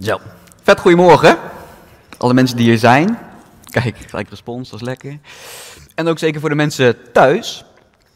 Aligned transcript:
Zo, 0.00 0.18
vet 0.62 0.80
goedemorgen. 0.80 1.38
Alle 2.18 2.34
mensen 2.34 2.56
die 2.56 2.66
hier 2.66 2.78
zijn. 2.78 3.18
Kijk, 3.70 3.96
gelijk 4.08 4.28
respons, 4.28 4.70
dat 4.70 4.80
is 4.80 4.86
lekker. 4.86 5.18
En 5.94 6.06
ook 6.06 6.18
zeker 6.18 6.40
voor 6.40 6.48
de 6.48 6.54
mensen 6.54 7.12
thuis. 7.12 7.64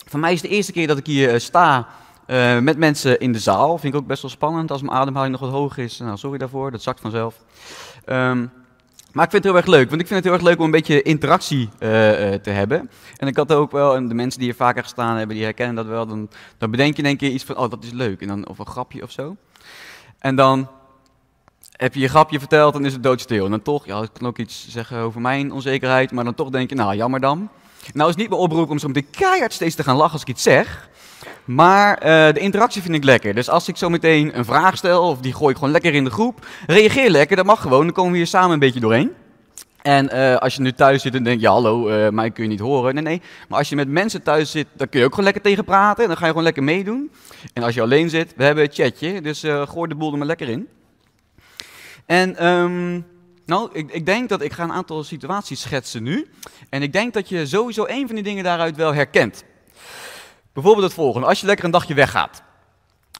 Voor 0.06 0.20
mij 0.20 0.32
is 0.32 0.40
het 0.40 0.50
de 0.50 0.56
eerste 0.56 0.72
keer 0.72 0.86
dat 0.86 0.98
ik 0.98 1.06
hier 1.06 1.32
eh, 1.32 1.38
sta 1.38 1.86
uh, 2.26 2.58
met 2.58 2.78
mensen 2.78 3.20
in 3.20 3.32
de 3.32 3.38
zaal. 3.38 3.78
Vind 3.78 3.94
ik 3.94 4.00
ook 4.00 4.06
best 4.06 4.22
wel 4.22 4.30
spannend 4.30 4.70
als 4.70 4.82
mijn 4.82 4.96
ademhaling 4.96 5.32
nog 5.32 5.40
wat 5.40 5.50
hoog 5.50 5.76
is. 5.76 5.98
Nou, 5.98 6.16
sorry 6.16 6.38
daarvoor, 6.38 6.70
dat 6.70 6.82
zakt 6.82 7.00
vanzelf. 7.00 7.34
Um, 8.06 8.50
maar 9.12 9.24
ik 9.24 9.30
vind 9.30 9.44
het 9.44 9.52
heel 9.52 9.62
erg 9.62 9.70
leuk, 9.70 9.88
want 9.88 10.00
ik 10.00 10.06
vind 10.06 10.24
het 10.24 10.24
heel 10.24 10.38
erg 10.38 10.48
leuk 10.48 10.58
om 10.58 10.64
een 10.64 10.70
beetje 10.70 11.02
interactie 11.02 11.68
uh, 11.72 11.88
te 12.34 12.50
hebben. 12.50 12.90
En 13.16 13.26
ik 13.26 13.36
had 13.36 13.52
ook 13.52 13.72
wel, 13.72 13.94
en 13.94 14.08
de 14.08 14.14
mensen 14.14 14.38
die 14.38 14.48
hier 14.48 14.58
vaker 14.58 14.82
gestaan 14.82 15.16
hebben, 15.16 15.36
die 15.36 15.44
herkennen 15.44 15.74
dat 15.74 15.86
wel. 15.86 16.06
Dan, 16.06 16.28
dan 16.58 16.70
bedenk 16.70 16.96
je 16.96 17.02
denk 17.02 17.20
je 17.20 17.30
iets 17.30 17.44
van, 17.44 17.56
oh 17.56 17.70
dat 17.70 17.84
is 17.84 17.90
leuk. 17.90 18.20
En 18.20 18.28
dan, 18.28 18.48
of 18.48 18.58
een 18.58 18.66
grapje 18.66 19.02
of 19.02 19.10
zo. 19.10 19.36
En 20.18 20.36
dan 20.36 20.68
heb 21.76 21.94
je 21.94 22.00
je 22.00 22.08
grapje 22.08 22.38
verteld, 22.38 22.72
dan 22.72 22.84
is 22.84 22.92
het 22.92 23.02
doodstil. 23.02 23.44
En 23.44 23.50
dan 23.50 23.62
toch, 23.62 23.86
ja, 23.86 24.02
ik 24.02 24.10
kan 24.12 24.26
ook 24.26 24.38
iets 24.38 24.66
zeggen 24.68 24.98
over 24.98 25.20
mijn 25.20 25.52
onzekerheid, 25.52 26.12
maar 26.12 26.24
dan 26.24 26.34
toch 26.34 26.50
denk 26.50 26.70
je, 26.70 26.76
nou, 26.76 26.96
jammer 26.96 27.20
dan. 27.20 27.48
Nou 27.94 28.08
is 28.08 28.16
niet 28.16 28.28
mijn 28.28 28.40
oproep 28.40 28.70
om 28.70 28.78
zo 28.78 28.86
meteen 28.86 29.10
keihard 29.10 29.52
steeds 29.52 29.74
te 29.74 29.82
gaan 29.82 29.96
lachen 29.96 30.12
als 30.12 30.22
ik 30.22 30.28
iets 30.28 30.42
zeg. 30.42 30.88
Maar 31.44 31.98
uh, 31.98 32.34
de 32.34 32.40
interactie 32.40 32.82
vind 32.82 32.94
ik 32.94 33.04
lekker. 33.04 33.34
Dus 33.34 33.48
als 33.48 33.68
ik 33.68 33.76
zo 33.76 33.88
meteen 33.88 34.38
een 34.38 34.44
vraag 34.44 34.76
stel, 34.76 35.02
of 35.02 35.20
die 35.20 35.32
gooi 35.32 35.50
ik 35.50 35.56
gewoon 35.56 35.72
lekker 35.72 35.94
in 35.94 36.04
de 36.04 36.10
groep, 36.10 36.46
reageer 36.66 37.10
lekker, 37.10 37.36
dat 37.36 37.46
mag 37.46 37.60
gewoon. 37.60 37.84
Dan 37.84 37.94
komen 37.94 38.12
we 38.12 38.16
hier 38.16 38.26
samen 38.26 38.50
een 38.50 38.58
beetje 38.58 38.80
doorheen. 38.80 39.12
En 39.82 40.10
uh, 40.14 40.36
als 40.36 40.54
je 40.54 40.60
nu 40.60 40.72
thuis 40.72 41.02
zit 41.02 41.14
en 41.14 41.22
denkt, 41.22 41.42
ja 41.42 41.50
hallo, 41.50 41.88
uh, 41.88 42.08
mij 42.08 42.30
kun 42.30 42.42
je 42.42 42.50
niet 42.50 42.60
horen. 42.60 42.94
Nee, 42.94 43.02
nee. 43.02 43.22
Maar 43.48 43.58
als 43.58 43.68
je 43.68 43.76
met 43.76 43.88
mensen 43.88 44.22
thuis 44.22 44.50
zit, 44.50 44.66
dan 44.76 44.88
kun 44.88 44.98
je 44.98 45.04
ook 45.04 45.10
gewoon 45.10 45.24
lekker 45.24 45.42
tegen 45.42 45.64
praten. 45.64 46.02
En 46.02 46.08
dan 46.08 46.16
ga 46.16 46.24
je 46.24 46.28
gewoon 46.28 46.44
lekker 46.44 46.62
meedoen. 46.62 47.10
En 47.52 47.62
als 47.62 47.74
je 47.74 47.82
alleen 47.82 48.10
zit, 48.10 48.32
we 48.36 48.44
hebben 48.44 48.64
een 48.64 48.72
chatje, 48.72 49.20
dus 49.20 49.44
gooi 49.68 49.88
de 49.88 49.94
boel 49.94 50.12
er 50.12 50.18
maar 50.18 50.26
lekker 50.26 50.48
in. 50.48 50.68
En 52.06 52.46
um, 52.46 53.06
nou, 53.46 53.70
ik, 53.72 53.92
ik, 53.92 54.06
denk 54.06 54.28
dat 54.28 54.42
ik 54.42 54.52
ga 54.52 54.62
een 54.62 54.72
aantal 54.72 55.04
situaties 55.04 55.60
schetsen 55.60 56.02
nu. 56.02 56.30
En 56.68 56.82
ik 56.82 56.92
denk 56.92 57.14
dat 57.14 57.28
je 57.28 57.46
sowieso 57.46 57.84
een 57.86 58.06
van 58.06 58.14
die 58.14 58.24
dingen 58.24 58.44
daaruit 58.44 58.76
wel 58.76 58.94
herkent. 58.94 59.44
Bijvoorbeeld 60.52 60.84
het 60.84 60.94
volgende. 60.94 61.26
Als 61.26 61.40
je 61.40 61.46
lekker 61.46 61.64
een 61.64 61.70
dagje 61.70 61.94
weggaat. 61.94 62.42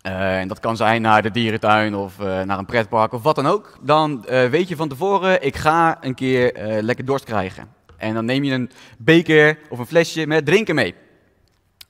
Uh, 0.03 0.39
en 0.39 0.49
dat 0.49 0.61
kan 0.61 0.77
zijn 0.77 1.03
naar 1.03 1.23
de 1.23 1.31
dierentuin 1.31 1.95
of 1.95 2.19
uh, 2.19 2.43
naar 2.43 2.59
een 2.59 2.67
pretpark 2.67 3.13
of 3.13 3.23
wat 3.23 3.35
dan 3.35 3.47
ook. 3.47 3.79
Dan 3.83 4.25
uh, 4.31 4.49
weet 4.49 4.69
je 4.69 4.77
van 4.77 4.89
tevoren, 4.89 5.43
ik 5.43 5.57
ga 5.57 6.05
een 6.05 6.15
keer 6.15 6.53
lekker 6.81 7.05
dorst 7.05 7.25
krijgen. 7.25 7.69
En 7.97 8.15
dan 8.15 8.25
neem 8.25 8.45
je 8.45 8.53
een 8.53 8.71
beker 8.99 9.59
of 9.69 9.79
een 9.79 9.87
flesje 9.87 10.27
met 10.27 10.47
drinken 10.47 10.75
mee. 10.75 10.95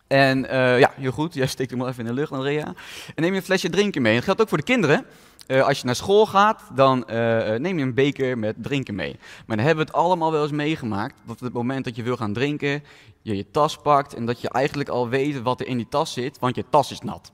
En 0.07 0.41
ja, 0.79 0.93
heel 0.95 1.13
goed. 1.13 1.35
Jij 1.35 1.47
steekt 1.47 1.71
hem 1.71 1.79
wel 1.79 1.89
even 1.89 2.01
in 2.01 2.15
de 2.15 2.21
lucht, 2.21 2.33
Andrea. 2.33 2.65
En 3.15 3.23
neem 3.23 3.31
je 3.31 3.37
een 3.37 3.45
flesje 3.45 3.71
drinken 3.71 4.03
mee. 4.03 4.15
dat 4.15 4.25
geldt 4.25 4.41
ook 4.41 4.49
voor 4.49 4.59
de 4.59 4.65
kinderen. 4.65 5.07
Uh, 5.47 5.67
als 5.67 5.79
je 5.79 5.87
naar 5.87 5.97
school 5.97 6.27
gaat, 6.27 6.63
dan 6.75 6.99
uh, 6.99 7.15
neem 7.55 7.79
je 7.79 7.85
een 7.85 7.95
beker 7.95 8.39
met 8.39 8.55
drinken 8.59 8.95
mee. 8.95 9.17
Maar 9.47 9.57
dan 9.57 9.67
hebben 9.67 9.85
we 9.85 9.91
het 9.91 10.01
allemaal 10.01 10.33
wel 10.33 10.43
eens 10.43 10.53
meegemaakt. 10.53 11.15
Dat 11.27 11.37
op 11.37 11.43
het 11.43 11.53
moment 11.53 11.85
dat 11.85 11.97
je 11.97 12.03
wil 12.03 12.17
gaan 12.17 12.33
drinken, 12.33 12.83
je 13.23 13.37
je 13.37 13.51
tas 13.51 13.77
pakt 13.77 14.15
en 14.15 14.27
dat 14.27 14.41
je 14.41 14.49
eigenlijk 14.49 14.89
al 14.89 15.09
weet 15.09 15.43
wat 15.43 15.61
er 15.61 15.67
in 15.67 15.77
die 15.77 15.89
tas 15.89 16.13
zit, 16.13 16.39
want 16.39 16.57
je 16.57 16.65
tas 16.71 16.91
is 16.91 17.01
nat. 17.01 17.33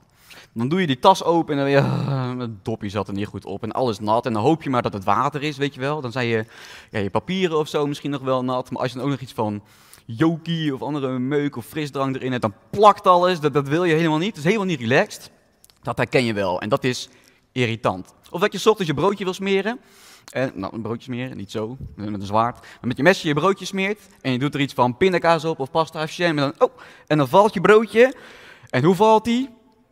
Dan 0.53 0.69
doe 0.69 0.81
je 0.81 0.87
die 0.87 0.99
tas 0.99 1.23
open 1.23 1.57
en 1.57 1.59
dan 1.59 1.69
ja, 1.69 2.37
het 2.37 2.65
dopje 2.65 2.89
zat 2.89 3.07
er 3.07 3.13
niet 3.13 3.27
goed 3.27 3.45
op 3.45 3.63
en 3.63 3.71
alles 3.71 3.99
nat. 3.99 4.25
En 4.25 4.33
dan 4.33 4.41
hoop 4.41 4.63
je 4.63 4.69
maar 4.69 4.81
dat 4.81 4.93
het 4.93 5.03
water 5.03 5.43
is, 5.43 5.57
weet 5.57 5.73
je 5.73 5.79
wel. 5.79 6.01
Dan 6.01 6.11
zijn 6.11 6.27
je, 6.27 6.45
ja, 6.91 6.99
je 6.99 7.09
papieren 7.09 7.57
of 7.57 7.67
zo 7.67 7.87
misschien 7.87 8.11
nog 8.11 8.21
wel 8.21 8.43
nat. 8.43 8.71
Maar 8.71 8.81
als 8.81 8.91
je 8.91 8.97
dan 8.97 9.05
ook 9.05 9.11
nog 9.11 9.21
iets 9.21 9.33
van 9.33 9.61
jokie 10.05 10.73
of 10.73 10.81
andere 10.81 11.19
meuk 11.19 11.55
of 11.55 11.65
frisdrank 11.65 12.15
erin 12.15 12.29
hebt, 12.29 12.41
dan 12.41 12.53
plakt 12.69 13.07
alles. 13.07 13.39
Dat, 13.39 13.53
dat 13.53 13.67
wil 13.67 13.83
je 13.83 13.93
helemaal 13.93 14.17
niet. 14.17 14.27
Het 14.27 14.37
is 14.37 14.43
helemaal 14.43 14.65
niet 14.65 14.79
relaxed. 14.79 15.31
Dat 15.81 15.97
herken 15.97 16.23
je 16.23 16.33
wel. 16.33 16.61
En 16.61 16.69
dat 16.69 16.83
is 16.83 17.09
irritant. 17.51 18.13
Of 18.29 18.39
dat 18.39 18.51
je 18.51 18.69
ochtends 18.69 18.91
je 18.91 18.93
broodje 18.93 19.23
wil 19.23 19.33
smeren. 19.33 19.79
En, 20.31 20.51
nou, 20.55 20.73
een 20.73 20.81
broodje 20.81 21.03
smeren, 21.03 21.37
niet 21.37 21.51
zo, 21.51 21.77
met 21.95 22.13
een 22.13 22.21
zwaard. 22.21 22.59
Maar 22.59 22.87
met 22.87 22.97
je 22.97 23.03
mesje 23.03 23.27
je 23.27 23.33
broodje 23.33 23.65
smeert. 23.65 23.99
En 24.21 24.31
je 24.31 24.39
doet 24.39 24.53
er 24.53 24.59
iets 24.59 24.73
van 24.73 24.97
pindakaas 24.97 25.45
op 25.45 25.59
of 25.59 25.71
pasta 25.71 26.03
of. 26.03 26.19
En 26.19 26.35
dan, 26.35 26.53
oh, 26.57 26.77
en 27.07 27.17
dan 27.17 27.27
valt 27.27 27.53
je 27.53 27.61
broodje. 27.61 28.13
En 28.69 28.83
hoe 28.83 28.95
valt 28.95 29.25
die? 29.25 29.49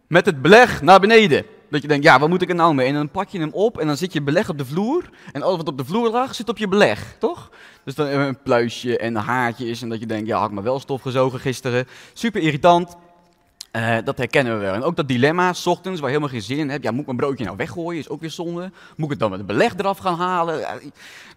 Met 0.08 0.26
het 0.26 0.42
beleg 0.42 0.82
naar 0.82 1.00
beneden. 1.00 1.46
Dat 1.72 1.82
je 1.82 1.88
denkt, 1.88 2.04
ja, 2.04 2.20
wat 2.20 2.30
moet 2.30 2.42
ik 2.42 2.50
er 2.50 2.56
nou 2.56 2.74
mee? 2.74 2.88
En 2.88 2.94
dan 2.94 3.10
pak 3.10 3.30
je 3.30 3.40
hem 3.40 3.52
op 3.54 3.80
en 3.80 3.88
dan 3.88 3.98
zit 3.98 4.14
je 4.14 4.22
beleg 4.22 4.50
op 4.50 4.58
de 4.58 4.66
vloer. 4.66 5.10
En 5.32 5.42
alles 5.42 5.58
wat 5.58 5.68
op 5.68 5.78
de 5.78 5.86
vloer 5.86 6.10
lag, 6.10 6.36
zit 6.36 6.50
op 6.50 6.58
je 6.58 6.68
beleg, 6.68 7.16
toch? 7.20 7.52
Dus 7.84 7.96
dan 7.96 8.08
een 8.08 8.42
pluisje 8.42 8.98
en 8.98 9.16
haartjes. 9.16 9.82
En 9.82 9.90
dat 9.90 10.00
je 10.00 10.06
denkt, 10.06 10.28
ja, 10.28 10.38
had 10.38 10.48
ik 10.48 10.54
maar 10.54 10.64
wel 10.64 10.80
stof 10.80 11.02
gezogen 11.02 11.40
gisteren. 11.40 11.88
Super 12.14 12.42
irritant. 12.42 12.96
Uh, 13.76 13.98
dat 14.04 14.18
herkennen 14.18 14.54
we 14.54 14.60
wel. 14.60 14.74
En 14.74 14.84
ook 14.84 14.96
dat 14.96 15.08
dilemma, 15.08 15.54
s 15.54 15.68
ochtends, 15.68 16.00
waar 16.00 16.10
je 16.10 16.16
helemaal 16.16 16.40
geen 16.40 16.48
zin 16.48 16.58
in 16.58 16.70
hebt. 16.70 16.84
Ja, 16.84 16.92
moet 16.92 17.00
ik 17.00 17.06
mijn 17.06 17.18
broodje 17.18 17.46
nou 17.46 17.58
weggooien? 17.58 18.00
Is 18.00 18.10
ook 18.10 18.22
weer 18.22 18.30
zonde. 18.30 18.72
Moet 18.96 19.06
ik 19.06 19.10
het 19.10 19.20
dan 19.20 19.30
met 19.30 19.40
het 19.40 19.48
beleg 19.48 19.74
eraf 19.78 19.98
gaan 19.98 20.18
halen? 20.18 20.66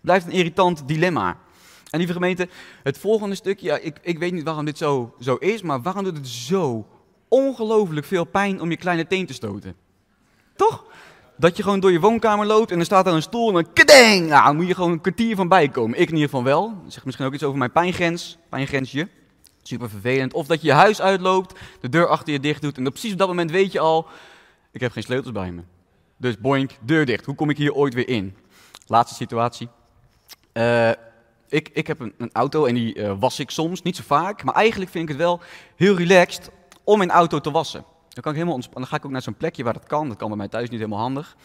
Blijft 0.01 0.27
een 0.27 0.33
irritant 0.33 0.89
dilemma. 0.89 1.37
En 1.91 1.99
lieve 1.99 2.13
gemeente, 2.13 2.49
het 2.83 2.99
volgende 2.99 3.35
stukje, 3.35 3.67
ja, 3.67 3.77
ik, 3.77 3.99
ik 4.03 4.19
weet 4.19 4.33
niet 4.33 4.45
waarom 4.45 4.65
dit 4.65 4.79
zo, 4.79 5.15
zo 5.21 5.35
is, 5.35 5.63
maar 5.63 5.83
waarom 5.83 6.05
doet 6.05 6.17
het 6.17 6.29
zo 6.29 6.87
ongelooflijk 7.29 8.07
veel 8.07 8.25
pijn 8.25 8.61
om 8.61 8.71
je 8.71 8.77
kleine 8.77 9.07
teen 9.07 9.27
te 9.27 9.33
stoten? 9.33 9.84
Toch? 10.57 10.85
Dat 11.37 11.57
je 11.57 11.63
gewoon 11.63 11.81
door 11.81 11.93
je 11.93 12.01
woonkamer 12.01 12.47
loopt 12.47 12.71
en 12.71 12.79
er 12.79 12.85
staat 12.85 13.07
er 13.07 13.13
een 13.13 13.23
stoel 13.23 13.49
en 13.49 13.55
dan 13.55 13.73
kedeng! 13.73 14.29
Nou, 14.29 14.45
dan 14.45 14.57
moet 14.57 14.67
je 14.67 14.75
gewoon 14.75 14.91
een 14.91 15.01
kwartier 15.01 15.37
van 15.37 15.49
bijkomen. 15.49 15.99
Ik 15.99 16.09
in 16.09 16.15
ieder 16.15 16.29
geval 16.29 16.45
wel. 16.45 16.69
Dat 16.83 16.93
zegt 16.93 17.05
misschien 17.05 17.27
ook 17.27 17.35
iets 17.35 17.43
over 17.43 17.59
mijn 17.59 17.73
pijngrens, 17.73 18.39
pijngrensje. 18.49 19.09
Super 19.63 19.91
vervelend. 19.91 20.33
Of 20.33 20.47
dat 20.47 20.61
je 20.61 20.67
je 20.67 20.73
huis 20.73 21.01
uitloopt, 21.01 21.59
de 21.81 21.89
deur 21.89 22.09
achter 22.09 22.33
je 22.33 22.41
dicht 22.41 22.63
doet 22.63 22.77
en 22.77 22.91
precies 22.91 23.13
op 23.13 23.19
dat 23.19 23.29
moment 23.29 23.51
weet 23.51 23.73
je 23.73 23.79
al, 23.81 24.07
ik 24.73 24.81
heb 24.81 24.93
geen 24.93 25.03
sleutels 25.03 25.33
bij 25.33 25.51
me. 25.51 25.63
Dus 26.17 26.39
boink, 26.39 26.71
deur 26.81 27.07
dicht. 27.07 27.25
Hoe 27.25 27.35
kom 27.35 27.51
ik 27.51 27.57
hier 27.57 27.75
ooit 27.75 27.95
weer 27.95 28.09
in? 28.09 28.37
Laatste 28.87 29.15
situatie. 29.15 29.69
Uh, 30.53 30.91
ik, 31.49 31.71
ik 31.73 31.87
heb 31.87 32.01
een, 32.01 32.13
een 32.19 32.31
auto 32.33 32.65
en 32.65 32.75
die 32.75 32.95
uh, 32.95 33.13
was 33.19 33.39
ik 33.39 33.51
soms, 33.51 33.83
niet 33.83 33.97
zo 33.97 34.03
vaak. 34.07 34.43
Maar 34.43 34.55
eigenlijk 34.55 34.91
vind 34.91 35.05
ik 35.05 35.09
het 35.09 35.19
wel 35.19 35.41
heel 35.77 35.97
relaxed 35.97 36.51
om 36.85 36.99
mijn 36.99 37.11
auto 37.11 37.41
te 37.41 37.51
wassen. 37.51 37.85
Dan, 38.15 38.23
kan 38.23 38.33
ik 38.33 38.39
helemaal 38.39 38.61
dan 38.73 38.87
ga 38.87 38.97
ik 38.97 39.05
ook 39.05 39.11
naar 39.11 39.23
zo'n 39.23 39.37
plekje 39.37 39.65
waar 39.65 39.73
dat 39.73 39.87
kan. 39.87 40.09
Dat 40.09 40.17
kan 40.17 40.29
bij 40.29 40.37
mij 40.37 40.49
thuis 40.49 40.69
niet 40.71 40.79
helemaal 40.79 41.01
handig. 41.01 41.37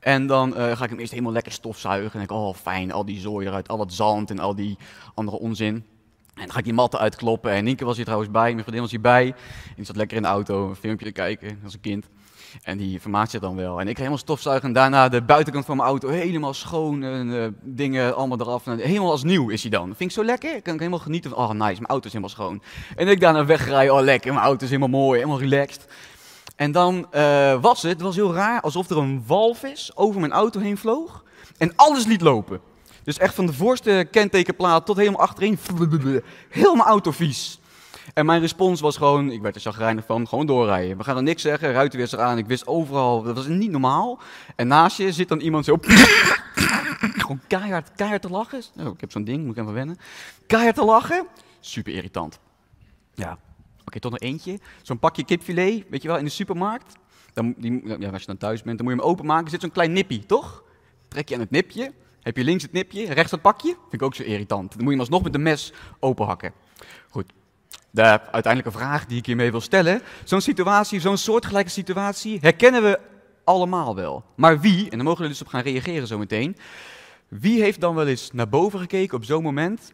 En 0.00 0.26
dan 0.26 0.48
uh, 0.48 0.76
ga 0.76 0.84
ik 0.84 0.90
hem 0.90 0.98
eerst 0.98 1.10
helemaal 1.10 1.32
lekker 1.32 1.52
stofzuigen. 1.52 2.12
En 2.12 2.18
denk 2.18 2.30
ik, 2.30 2.36
oh 2.36 2.54
fijn, 2.54 2.92
al 2.92 3.04
die 3.04 3.20
zooi 3.20 3.46
eruit, 3.46 3.68
al 3.68 3.76
dat 3.76 3.92
zand 3.92 4.30
en 4.30 4.38
al 4.38 4.54
die 4.54 4.78
andere 5.14 5.38
onzin. 5.38 5.74
En 6.34 6.46
dan 6.46 6.50
ga 6.50 6.58
ik 6.58 6.64
die 6.64 6.74
matten 6.74 7.00
uitkloppen. 7.00 7.50
En 7.50 7.64
Nienke 7.64 7.84
was 7.84 7.96
hier 7.96 8.04
trouwens 8.04 8.30
bij, 8.30 8.50
mijn 8.50 8.58
vriendin 8.58 8.80
was 8.80 8.90
hierbij. 8.90 9.26
En 9.26 9.74
die 9.76 9.84
zat 9.84 9.96
lekker 9.96 10.16
in 10.16 10.22
de 10.22 10.28
auto 10.28 10.68
een 10.68 10.76
filmpje 10.76 11.06
te 11.06 11.12
kijken 11.12 11.60
als 11.64 11.74
een 11.74 11.80
kind. 11.80 12.06
En 12.62 12.78
die 12.78 13.00
zich 13.24 13.40
dan 13.40 13.56
wel. 13.56 13.80
En 13.80 13.86
ik 13.86 13.92
ga 13.92 13.96
helemaal 13.96 14.18
stofzuigen 14.18 14.68
en 14.68 14.74
daarna 14.74 15.08
de 15.08 15.22
buitenkant 15.22 15.64
van 15.64 15.76
mijn 15.76 15.88
auto 15.88 16.08
helemaal 16.08 16.54
schoon. 16.54 17.02
En 17.02 17.28
uh, 17.28 17.46
dingen 17.62 18.16
allemaal 18.16 18.40
eraf. 18.40 18.66
En 18.66 18.78
helemaal 18.78 19.10
als 19.10 19.22
nieuw 19.22 19.48
is 19.48 19.62
hij 19.62 19.70
dan. 19.70 19.86
Vind 19.86 20.00
ik 20.00 20.10
zo 20.10 20.24
lekker. 20.24 20.56
Ik 20.56 20.62
kan 20.62 20.78
helemaal 20.78 20.98
genieten 20.98 21.36
oh 21.36 21.50
nice, 21.50 21.60
mijn 21.60 21.86
auto 21.86 22.06
is 22.06 22.12
helemaal 22.12 22.28
schoon. 22.28 22.62
En 22.96 23.08
ik 23.08 23.20
daarna 23.20 23.44
wegrij, 23.44 23.90
oh 23.90 24.00
lekker, 24.00 24.32
mijn 24.32 24.44
auto 24.44 24.64
is 24.64 24.70
helemaal 24.70 25.00
mooi, 25.00 25.18
helemaal 25.18 25.40
relaxed. 25.40 25.86
En 26.60 26.72
dan 26.72 27.06
uh, 27.14 27.60
was 27.60 27.82
het, 27.82 27.92
het 27.92 28.00
was 28.00 28.16
heel 28.16 28.34
raar, 28.34 28.60
alsof 28.60 28.90
er 28.90 28.96
een 28.96 29.22
walvis 29.26 29.96
over 29.96 30.20
mijn 30.20 30.32
auto 30.32 30.60
heen 30.60 30.76
vloog. 30.76 31.24
En 31.58 31.72
alles 31.76 32.04
liet 32.06 32.20
lopen. 32.20 32.60
Dus 33.02 33.18
echt 33.18 33.34
van 33.34 33.46
de 33.46 33.52
voorste 33.52 34.08
kentekenplaat 34.10 34.86
tot 34.86 34.96
helemaal 34.96 35.20
achterin. 35.20 35.58
Helemaal 36.48 36.86
autovies. 36.86 37.60
En 38.14 38.26
mijn 38.26 38.40
respons 38.40 38.80
was 38.80 38.96
gewoon, 38.96 39.30
ik 39.30 39.42
werd 39.42 39.54
er 39.54 39.60
chagrijnig 39.60 40.04
van, 40.06 40.28
gewoon 40.28 40.46
doorrijden. 40.46 40.96
We 40.96 41.04
gaan 41.04 41.16
er 41.16 41.22
niks 41.22 41.42
zeggen, 41.42 41.72
ruitenwisser 41.72 42.20
aan. 42.20 42.38
Ik 42.38 42.46
wist 42.46 42.66
overal, 42.66 43.22
dat 43.22 43.36
was 43.36 43.46
niet 43.46 43.70
normaal. 43.70 44.18
En 44.56 44.66
naast 44.66 44.96
je 44.96 45.12
zit 45.12 45.28
dan 45.28 45.40
iemand 45.40 45.64
zo... 45.64 45.78
gewoon 47.22 47.40
keihard, 47.46 47.90
keihard 47.96 48.22
te 48.22 48.30
lachen. 48.30 48.62
Oh, 48.78 48.86
ik 48.86 49.00
heb 49.00 49.10
zo'n 49.10 49.24
ding, 49.24 49.44
moet 49.44 49.56
ik 49.56 49.62
even 49.62 49.74
wennen. 49.74 49.98
Keihard 50.46 50.76
te 50.76 50.84
lachen. 50.84 51.26
Super 51.60 51.92
irritant. 51.92 52.38
Ja, 53.14 53.38
oké, 53.90 54.00
tot 54.00 54.10
nog 54.10 54.20
eentje. 54.20 54.58
Zo'n 54.82 54.98
pakje 54.98 55.24
kipfilet, 55.24 55.84
weet 55.88 56.02
je 56.02 56.08
wel, 56.08 56.16
in 56.16 56.24
de 56.24 56.30
supermarkt. 56.30 56.96
Dan, 57.32 57.54
die, 57.56 57.98
ja, 57.98 58.10
als 58.10 58.20
je 58.20 58.26
dan 58.26 58.36
thuis 58.36 58.62
bent, 58.62 58.76
dan 58.76 58.86
moet 58.86 58.96
je 58.96 59.00
hem 59.00 59.10
openmaken. 59.10 59.44
Er 59.44 59.50
zit 59.50 59.60
zo'n 59.60 59.70
klein 59.70 59.92
nippie, 59.92 60.26
toch? 60.26 60.64
Trek 61.08 61.28
je 61.28 61.34
aan 61.34 61.40
het 61.40 61.50
nipje. 61.50 61.92
Heb 62.22 62.36
je 62.36 62.44
links 62.44 62.62
het 62.62 62.72
nipje, 62.72 63.12
rechts 63.12 63.30
het 63.30 63.42
pakje? 63.42 63.68
Vind 63.68 63.92
ik 63.92 64.02
ook 64.02 64.14
zo 64.14 64.22
irritant. 64.22 64.68
Dan 64.68 64.78
moet 64.78 64.84
je 64.84 64.90
hem 64.90 65.00
alsnog 65.00 65.22
met 65.22 65.32
de 65.32 65.38
mes 65.38 65.72
openhakken. 65.98 66.52
Goed. 67.08 67.32
De 67.90 68.02
uiteindelijke 68.02 68.78
vraag 68.78 69.06
die 69.06 69.18
ik 69.18 69.26
hiermee 69.26 69.50
wil 69.50 69.60
stellen. 69.60 70.02
Zo'n 70.24 70.40
situatie, 70.40 71.00
zo'n 71.00 71.16
soortgelijke 71.16 71.70
situatie, 71.70 72.38
herkennen 72.40 72.82
we 72.82 73.00
allemaal 73.44 73.94
wel. 73.94 74.24
Maar 74.34 74.60
wie, 74.60 74.90
en 74.90 74.96
dan 74.96 75.06
mogen 75.06 75.22
we 75.22 75.28
dus 75.28 75.40
op 75.40 75.46
gaan 75.46 75.62
reageren 75.62 76.06
zometeen. 76.06 76.56
Wie 77.28 77.62
heeft 77.62 77.80
dan 77.80 77.94
wel 77.94 78.06
eens 78.06 78.30
naar 78.32 78.48
boven 78.48 78.78
gekeken 78.78 79.16
op 79.16 79.24
zo'n 79.24 79.42
moment 79.42 79.92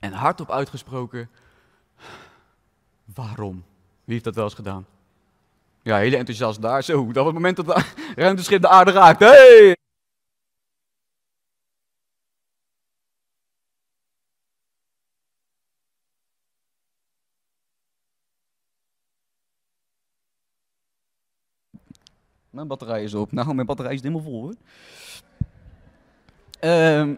en 0.00 0.12
hardop 0.12 0.50
uitgesproken, 0.50 1.28
waarom? 3.14 3.64
Wie 4.04 4.12
heeft 4.12 4.24
dat 4.24 4.34
wel 4.34 4.44
eens 4.44 4.54
gedaan? 4.54 4.86
Ja, 5.82 5.96
hele 5.96 6.16
enthousiast 6.16 6.62
daar. 6.62 6.82
Zo, 6.82 7.06
dat 7.06 7.14
was 7.14 7.24
het 7.24 7.34
moment 7.34 7.56
dat 7.56 7.66
het 7.66 7.94
ruimteschip 8.16 8.60
de 8.62 8.68
aarde 8.68 8.90
raakt. 8.90 9.18
Hey! 9.20 9.76
Mijn 22.50 22.68
batterij 22.68 23.02
is 23.02 23.14
op. 23.14 23.32
Nou, 23.32 23.54
mijn 23.54 23.66
batterij 23.66 23.94
is 23.94 24.00
helemaal 24.02 24.22
vol 24.22 24.40
hoor. 24.42 24.54
Ehm, 26.60 27.14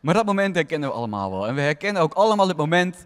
maar 0.00 0.14
dat 0.14 0.24
moment 0.24 0.54
herkennen 0.54 0.88
we 0.88 0.94
allemaal 0.94 1.30
wel. 1.30 1.46
En 1.46 1.54
we 1.54 1.60
herkennen 1.60 2.02
ook 2.02 2.12
allemaal 2.12 2.48
het 2.48 2.56
moment. 2.56 3.04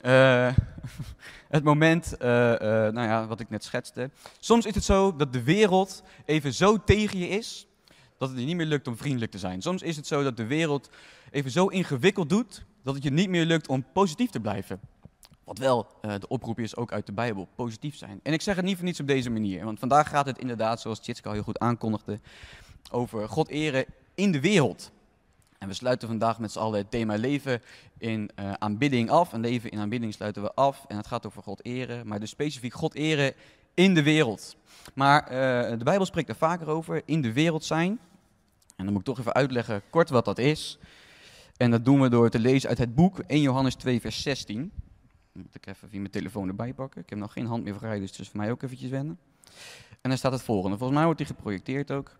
eh, 0.00 0.48
het 1.48 1.64
moment, 1.64 2.16
eh, 2.16 2.54
eh, 2.54 2.92
nou 2.94 3.08
ja, 3.08 3.26
wat 3.26 3.40
ik 3.40 3.50
net 3.50 3.64
schetste. 3.64 4.10
Soms 4.38 4.66
is 4.66 4.74
het 4.74 4.84
zo 4.84 5.16
dat 5.16 5.32
de 5.32 5.42
wereld 5.42 6.02
even 6.24 6.54
zo 6.54 6.84
tegen 6.84 7.18
je 7.18 7.28
is. 7.28 7.66
dat 8.18 8.28
het 8.28 8.38
je 8.38 8.44
niet 8.46 8.56
meer 8.56 8.66
lukt 8.66 8.88
om 8.88 8.96
vriendelijk 8.96 9.30
te 9.30 9.38
zijn. 9.38 9.62
Soms 9.62 9.82
is 9.82 9.96
het 9.96 10.06
zo 10.06 10.22
dat 10.22 10.36
de 10.36 10.46
wereld 10.46 10.90
even 11.30 11.50
zo 11.50 11.66
ingewikkeld 11.66 12.28
doet. 12.28 12.64
dat 12.82 12.94
het 12.94 13.02
je 13.02 13.10
niet 13.10 13.28
meer 13.28 13.44
lukt 13.44 13.68
om 13.68 13.84
positief 13.92 14.30
te 14.30 14.40
blijven. 14.40 14.80
Wat 15.44 15.58
wel 15.58 15.86
eh, 16.00 16.14
de 16.18 16.28
oproep 16.28 16.58
is, 16.58 16.76
ook 16.76 16.92
uit 16.92 17.06
de 17.06 17.12
Bijbel, 17.12 17.48
positief 17.54 17.96
zijn. 17.96 18.20
En 18.22 18.32
ik 18.32 18.42
zeg 18.42 18.56
het 18.56 18.64
niet 18.64 18.76
voor 18.76 18.84
niets 18.84 19.00
op 19.00 19.06
deze 19.06 19.30
manier. 19.30 19.64
Want 19.64 19.78
vandaag 19.78 20.08
gaat 20.08 20.26
het 20.26 20.38
inderdaad, 20.38 20.80
zoals 20.80 21.00
Tjitske 21.00 21.28
al 21.28 21.34
heel 21.34 21.42
goed 21.42 21.58
aankondigde, 21.58 22.20
over 22.90 23.28
God 23.28 23.48
eren 23.48 23.84
in 24.14 24.32
de 24.32 24.40
wereld. 24.40 24.92
En 25.64 25.70
we 25.70 25.76
sluiten 25.76 26.08
vandaag 26.08 26.38
met 26.38 26.52
z'n 26.52 26.58
allen 26.58 26.78
het 26.78 26.90
thema 26.90 27.16
leven 27.16 27.62
in 27.98 28.30
eh, 28.34 28.52
aanbidding 28.52 29.10
af. 29.10 29.32
En 29.32 29.40
leven 29.40 29.70
in 29.70 29.78
aanbidding 29.78 30.14
sluiten 30.14 30.42
we 30.42 30.54
af. 30.54 30.84
En 30.88 30.96
het 30.96 31.06
gaat 31.06 31.26
over 31.26 31.42
God 31.42 31.64
eren, 31.64 32.06
maar 32.06 32.20
dus 32.20 32.30
specifiek 32.30 32.74
God 32.74 32.94
eren 32.94 33.34
in 33.74 33.94
de 33.94 34.02
wereld. 34.02 34.56
Maar 34.94 35.22
eh, 35.22 35.78
de 35.78 35.84
Bijbel 35.84 36.06
spreekt 36.06 36.28
er 36.28 36.36
vaker 36.36 36.68
over, 36.68 37.02
in 37.04 37.20
de 37.20 37.32
wereld 37.32 37.64
zijn. 37.64 37.98
En 38.76 38.84
dan 38.84 38.86
moet 38.86 38.98
ik 38.98 39.04
toch 39.04 39.18
even 39.18 39.32
uitleggen 39.32 39.82
kort 39.90 40.10
wat 40.10 40.24
dat 40.24 40.38
is. 40.38 40.78
En 41.56 41.70
dat 41.70 41.84
doen 41.84 42.00
we 42.00 42.08
door 42.08 42.30
te 42.30 42.38
lezen 42.38 42.68
uit 42.68 42.78
het 42.78 42.94
boek 42.94 43.18
1 43.18 43.40
Johannes 43.40 43.74
2 43.74 44.00
vers 44.00 44.22
16. 44.22 44.72
Moet 45.32 45.54
ik 45.54 45.66
even 45.66 45.88
via 45.88 46.00
mijn 46.00 46.12
telefoon 46.12 46.48
erbij 46.48 46.72
pakken. 46.72 47.00
Ik 47.00 47.10
heb 47.10 47.18
nog 47.18 47.32
geen 47.32 47.46
hand 47.46 47.64
meer 47.64 47.78
vrij, 47.78 47.98
dus 47.98 48.10
het 48.10 48.18
is 48.18 48.28
voor 48.28 48.40
mij 48.40 48.50
ook 48.50 48.62
eventjes 48.62 48.90
wennen. 48.90 49.18
En 50.00 50.08
dan 50.10 50.18
staat 50.18 50.32
het 50.32 50.42
volgende. 50.42 50.76
Volgens 50.76 50.96
mij 50.98 51.04
wordt 51.04 51.20
die 51.20 51.28
geprojecteerd 51.28 51.90
ook. 51.90 52.16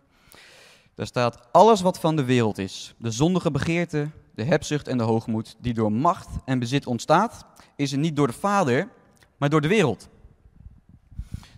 Daar 0.95 1.05
staat, 1.05 1.47
alles 1.51 1.81
wat 1.81 1.99
van 1.99 2.15
de 2.15 2.23
wereld 2.23 2.57
is, 2.57 2.95
de 2.97 3.11
zondige 3.11 3.51
begeerte, 3.51 4.09
de 4.35 4.43
hebzucht 4.43 4.87
en 4.87 4.97
de 4.97 5.03
hoogmoed, 5.03 5.55
die 5.59 5.73
door 5.73 5.91
macht 5.91 6.27
en 6.45 6.59
bezit 6.59 6.87
ontstaat, 6.87 7.45
is 7.75 7.91
er 7.91 7.97
niet 7.97 8.15
door 8.15 8.27
de 8.27 8.33
Vader, 8.33 8.89
maar 9.37 9.49
door 9.49 9.61
de 9.61 9.67
wereld. 9.67 10.09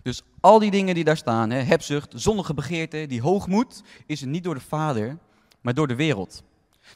Dus 0.02 0.22
al 0.40 0.58
die 0.58 0.70
dingen 0.70 0.94
die 0.94 1.04
daar 1.04 1.16
staan, 1.16 1.50
hè, 1.50 1.58
hebzucht, 1.58 2.12
zondige 2.16 2.54
begeerte, 2.54 3.06
die 3.06 3.22
hoogmoed, 3.22 3.82
is 4.06 4.20
er 4.20 4.28
niet 4.28 4.44
door 4.44 4.54
de 4.54 4.60
Vader, 4.60 5.18
maar 5.60 5.74
door 5.74 5.88
de 5.88 5.96
wereld. 5.96 6.42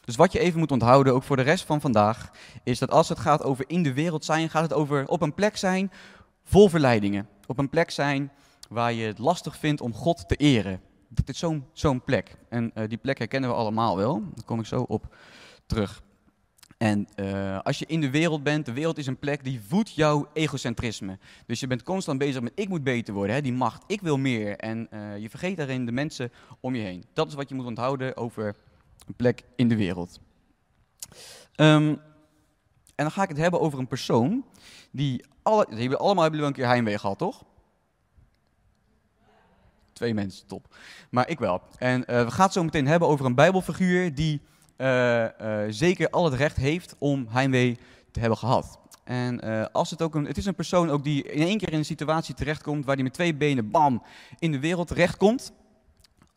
Dus 0.04 0.16
wat 0.16 0.32
je 0.32 0.38
even 0.38 0.58
moet 0.58 0.72
onthouden, 0.72 1.14
ook 1.14 1.22
voor 1.22 1.36
de 1.36 1.42
rest 1.42 1.64
van 1.64 1.80
vandaag, 1.80 2.30
is 2.64 2.78
dat 2.78 2.90
als 2.90 3.08
het 3.08 3.18
gaat 3.18 3.42
over 3.42 3.64
in 3.68 3.82
de 3.82 3.92
wereld 3.92 4.24
zijn, 4.24 4.50
gaat 4.50 4.62
het 4.62 4.72
over 4.72 5.08
op 5.08 5.22
een 5.22 5.34
plek 5.34 5.56
zijn 5.56 5.90
vol 6.44 6.68
verleidingen. 6.68 7.28
Op 7.46 7.58
een 7.58 7.68
plek 7.68 7.90
zijn 7.90 8.32
waar 8.68 8.92
je 8.92 9.06
het 9.06 9.18
lastig 9.18 9.56
vindt 9.56 9.80
om 9.80 9.94
God 9.94 10.28
te 10.28 10.36
eren. 10.36 10.80
Dat 11.14 11.28
is 11.28 11.44
zo'n 11.72 12.04
plek. 12.04 12.36
En 12.48 12.70
uh, 12.74 12.88
die 12.88 12.98
plek 12.98 13.18
herkennen 13.18 13.50
we 13.50 13.56
allemaal 13.56 13.96
wel. 13.96 14.22
Daar 14.34 14.44
kom 14.44 14.60
ik 14.60 14.66
zo 14.66 14.82
op 14.82 15.16
terug. 15.66 16.02
En 16.78 17.08
uh, 17.16 17.58
als 17.60 17.78
je 17.78 17.86
in 17.86 18.00
de 18.00 18.10
wereld 18.10 18.42
bent, 18.42 18.66
de 18.66 18.72
wereld 18.72 18.98
is 18.98 19.06
een 19.06 19.18
plek 19.18 19.44
die 19.44 19.60
voedt 19.60 19.94
jouw 19.94 20.28
egocentrisme. 20.32 21.18
Dus 21.46 21.60
je 21.60 21.66
bent 21.66 21.82
constant 21.82 22.18
bezig 22.18 22.42
met 22.42 22.52
ik 22.54 22.68
moet 22.68 22.84
beter 22.84 23.14
worden, 23.14 23.34
hè, 23.34 23.40
die 23.40 23.52
macht, 23.52 23.84
ik 23.86 24.00
wil 24.00 24.18
meer. 24.18 24.56
En 24.56 24.88
uh, 24.90 25.18
je 25.18 25.30
vergeet 25.30 25.56
daarin 25.56 25.86
de 25.86 25.92
mensen 25.92 26.32
om 26.60 26.74
je 26.74 26.82
heen. 26.82 27.04
Dat 27.12 27.28
is 27.28 27.34
wat 27.34 27.48
je 27.48 27.54
moet 27.54 27.66
onthouden 27.66 28.16
over 28.16 28.56
een 29.06 29.14
plek 29.14 29.42
in 29.56 29.68
de 29.68 29.76
wereld. 29.76 30.20
Um, 31.56 31.88
en 32.94 33.08
dan 33.08 33.10
ga 33.10 33.22
ik 33.22 33.28
het 33.28 33.38
hebben 33.38 33.60
over 33.60 33.78
een 33.78 33.86
persoon 33.86 34.44
die 34.90 35.24
alle, 35.42 35.66
die 35.70 35.96
allemaal 35.96 36.22
hebben 36.22 36.40
we 36.40 36.46
een 36.46 36.52
keer 36.52 36.66
heimwee 36.66 36.98
gehad, 36.98 37.18
toch? 37.18 37.44
Twee 39.92 40.14
mensen, 40.14 40.46
top. 40.46 40.74
Maar 41.10 41.28
ik 41.28 41.38
wel. 41.38 41.62
En 41.78 42.00
uh, 42.00 42.24
we 42.24 42.30
gaan 42.30 42.44
het 42.44 42.52
zo 42.52 42.64
meteen 42.64 42.86
hebben 42.86 43.08
over 43.08 43.26
een 43.26 43.34
Bijbelfiguur 43.34 44.14
die 44.14 44.40
uh, 44.76 45.22
uh, 45.22 45.28
zeker 45.68 46.10
al 46.10 46.24
het 46.24 46.34
recht 46.34 46.56
heeft 46.56 46.94
om 46.98 47.26
heimwee 47.28 47.78
te 48.10 48.20
hebben 48.20 48.38
gehad. 48.38 48.78
En 49.04 49.72
als 49.72 49.90
het 49.90 50.02
ook 50.02 50.14
een, 50.14 50.24
het 50.24 50.36
is 50.36 50.46
een 50.46 50.54
persoon 50.54 50.90
ook 50.90 51.04
die 51.04 51.22
in 51.22 51.46
één 51.46 51.58
keer 51.58 51.72
in 51.72 51.78
een 51.78 51.84
situatie 51.84 52.34
terechtkomt 52.34 52.84
waar 52.84 52.94
hij 52.94 53.04
met 53.04 53.14
twee 53.14 53.34
benen, 53.34 53.70
bam, 53.70 54.02
in 54.38 54.52
de 54.52 54.60
wereld 54.60 54.88
terechtkomt. 54.88 55.52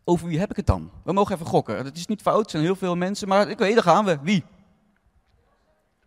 Over 0.04 0.28
wie 0.28 0.40
heb 0.40 0.50
ik 0.50 0.56
het 0.56 0.66
dan? 0.66 0.92
We 1.04 1.14
mogen 1.14 1.34
even 1.34 1.46
gokken. 1.46 1.86
Het 1.86 1.98
is 1.98 2.06
niet 2.06 2.22
fout, 2.22 2.44
er 2.44 2.50
zijn 2.50 2.64
heel 2.64 2.76
veel 2.76 2.96
mensen, 2.96 3.28
maar 3.28 3.50
ik 3.50 3.58
weet, 3.58 3.74
daar 3.74 3.84
gaan 3.84 4.06
we. 4.06 4.20
Wie? 4.22 4.44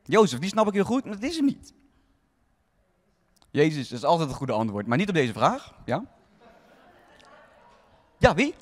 Jozef, 0.04 0.38
die 0.38 0.48
snap 0.48 0.66
ik 0.66 0.72
heel 0.72 0.84
goed, 0.84 1.04
maar 1.04 1.14
dat 1.14 1.30
is 1.30 1.36
hem 1.36 1.44
niet. 1.44 1.72
Jezus, 3.50 3.88
dat 3.88 3.98
is 3.98 4.04
altijd 4.04 4.28
een 4.28 4.34
goede 4.34 4.52
antwoord, 4.52 4.86
maar 4.86 4.98
niet 4.98 5.08
op 5.08 5.14
deze 5.14 5.32
vraag. 5.32 5.74
Ja? 5.84 6.04
Ja, 8.18 8.34
wie? 8.34 8.54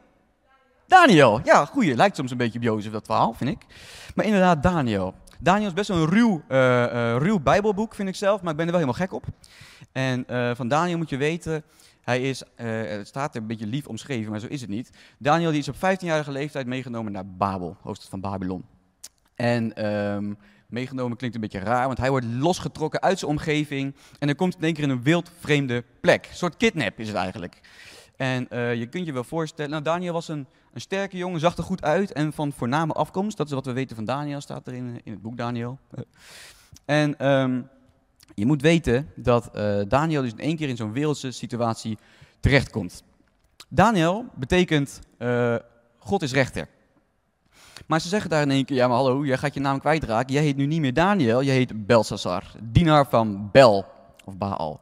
Daniel. 0.86 1.40
Ja, 1.44 1.64
goeie. 1.64 1.94
Lijkt 1.94 2.16
soms 2.16 2.30
een 2.30 2.36
beetje 2.36 2.58
op 2.58 2.64
Jozef, 2.64 2.92
dat 2.92 3.06
verhaal, 3.06 3.32
vind 3.32 3.50
ik. 3.50 3.66
Maar 4.14 4.24
inderdaad, 4.24 4.62
Daniel. 4.62 5.14
Daniel 5.40 5.66
is 5.66 5.72
best 5.72 5.88
wel 5.88 5.98
een 5.98 6.08
ruw, 6.08 6.42
uh, 6.48 7.16
ruw 7.16 7.40
bijbelboek, 7.40 7.94
vind 7.94 8.08
ik 8.08 8.14
zelf, 8.14 8.42
maar 8.42 8.50
ik 8.50 8.56
ben 8.56 8.66
er 8.66 8.72
wel 8.72 8.80
helemaal 8.80 9.06
gek 9.06 9.12
op. 9.12 9.24
En 9.92 10.24
uh, 10.30 10.50
van 10.54 10.68
Daniel 10.68 10.96
moet 10.96 11.10
je 11.10 11.16
weten, 11.16 11.62
hij 12.02 12.20
is, 12.20 12.42
het 12.54 13.06
staat 13.06 13.34
er 13.34 13.40
een 13.40 13.46
beetje 13.46 13.66
lief 13.66 13.86
omschreven, 13.86 14.30
maar 14.30 14.40
zo 14.40 14.46
is 14.46 14.60
het 14.60 14.70
niet. 14.70 14.90
Daniel 15.18 15.50
die 15.50 15.60
is 15.60 15.68
op 15.68 15.76
15-jarige 15.76 16.30
leeftijd 16.30 16.66
meegenomen 16.66 17.12
naar 17.12 17.26
Babel, 17.26 17.76
hoofdstad 17.82 18.10
van 18.10 18.20
Babylon. 18.20 18.64
En 19.34 19.86
um, 19.86 20.38
meegenomen 20.68 21.16
klinkt 21.16 21.36
een 21.36 21.42
beetje 21.42 21.58
raar, 21.58 21.86
want 21.86 21.98
hij 21.98 22.10
wordt 22.10 22.26
losgetrokken 22.26 23.02
uit 23.02 23.18
zijn 23.18 23.30
omgeving 23.30 23.94
en 24.18 24.26
dan 24.26 24.36
komt 24.36 24.56
in 24.56 24.62
één 24.62 24.74
keer 24.74 24.84
in 24.84 24.90
een 24.90 25.02
wild 25.02 25.30
vreemde 25.40 25.84
plek. 26.00 26.26
Een 26.30 26.36
soort 26.36 26.56
kidnap 26.56 26.98
is 26.98 27.08
het 27.08 27.16
eigenlijk. 27.16 27.60
En 28.16 28.46
uh, 28.50 28.74
je 28.74 28.86
kunt 28.86 29.06
je 29.06 29.12
wel 29.12 29.24
voorstellen, 29.24 29.70
nou 29.70 29.82
Daniel 29.82 30.12
was 30.12 30.28
een, 30.28 30.46
een 30.72 30.80
sterke 30.80 31.16
jongen, 31.16 31.40
zag 31.40 31.56
er 31.56 31.62
goed 31.62 31.82
uit 31.82 32.12
en 32.12 32.32
van 32.32 32.52
voorname 32.52 32.92
afkomst. 32.92 33.36
Dat 33.36 33.46
is 33.46 33.52
wat 33.52 33.66
we 33.66 33.72
weten 33.72 33.96
van 33.96 34.04
Daniel, 34.04 34.40
staat 34.40 34.66
er 34.66 34.74
in, 34.74 35.00
in 35.04 35.12
het 35.12 35.22
boek 35.22 35.36
Daniel. 35.36 35.78
En 36.84 37.28
um, 37.28 37.68
je 38.34 38.46
moet 38.46 38.62
weten 38.62 39.10
dat 39.14 39.50
uh, 39.54 39.80
Daniel 39.88 40.22
dus 40.22 40.30
in 40.30 40.38
één 40.38 40.56
keer 40.56 40.68
in 40.68 40.76
zo'n 40.76 40.92
wereldse 40.92 41.30
situatie 41.30 41.98
terechtkomt. 42.40 43.02
Daniel 43.68 44.24
betekent 44.34 45.00
uh, 45.18 45.56
God 45.98 46.22
is 46.22 46.32
rechter. 46.32 46.68
Maar 47.86 48.00
ze 48.00 48.08
zeggen 48.08 48.30
daar 48.30 48.42
in 48.42 48.50
één 48.50 48.64
keer, 48.64 48.76
ja 48.76 48.88
maar 48.88 48.96
hallo, 48.96 49.24
jij 49.24 49.38
gaat 49.38 49.54
je 49.54 49.60
naam 49.60 49.80
kwijtraken. 49.80 50.34
Jij 50.34 50.42
heet 50.42 50.56
nu 50.56 50.66
niet 50.66 50.80
meer 50.80 50.94
Daniel, 50.94 51.42
jij 51.42 51.54
heet 51.54 51.86
Belshazzar, 51.86 52.44
dienaar 52.62 53.08
van 53.08 53.48
Bel, 53.52 53.86
of 54.24 54.36
Baal. 54.36 54.80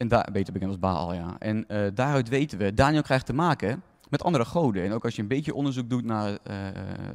En 0.00 0.08
daar, 0.08 0.28
beter 0.32 0.52
bekend 0.52 0.70
als 0.70 0.80
Baal, 0.80 1.14
ja. 1.14 1.36
En 1.38 1.64
uh, 1.68 1.86
daaruit 1.94 2.28
weten 2.28 2.58
we, 2.58 2.74
Daniel 2.74 3.02
krijgt 3.02 3.26
te 3.26 3.32
maken 3.32 3.82
met 4.08 4.22
andere 4.22 4.44
goden. 4.44 4.84
En 4.84 4.92
ook 4.92 5.04
als 5.04 5.16
je 5.16 5.22
een 5.22 5.28
beetje 5.28 5.54
onderzoek 5.54 5.90
doet 5.90 6.04
naar 6.04 6.30
uh, 6.30 6.56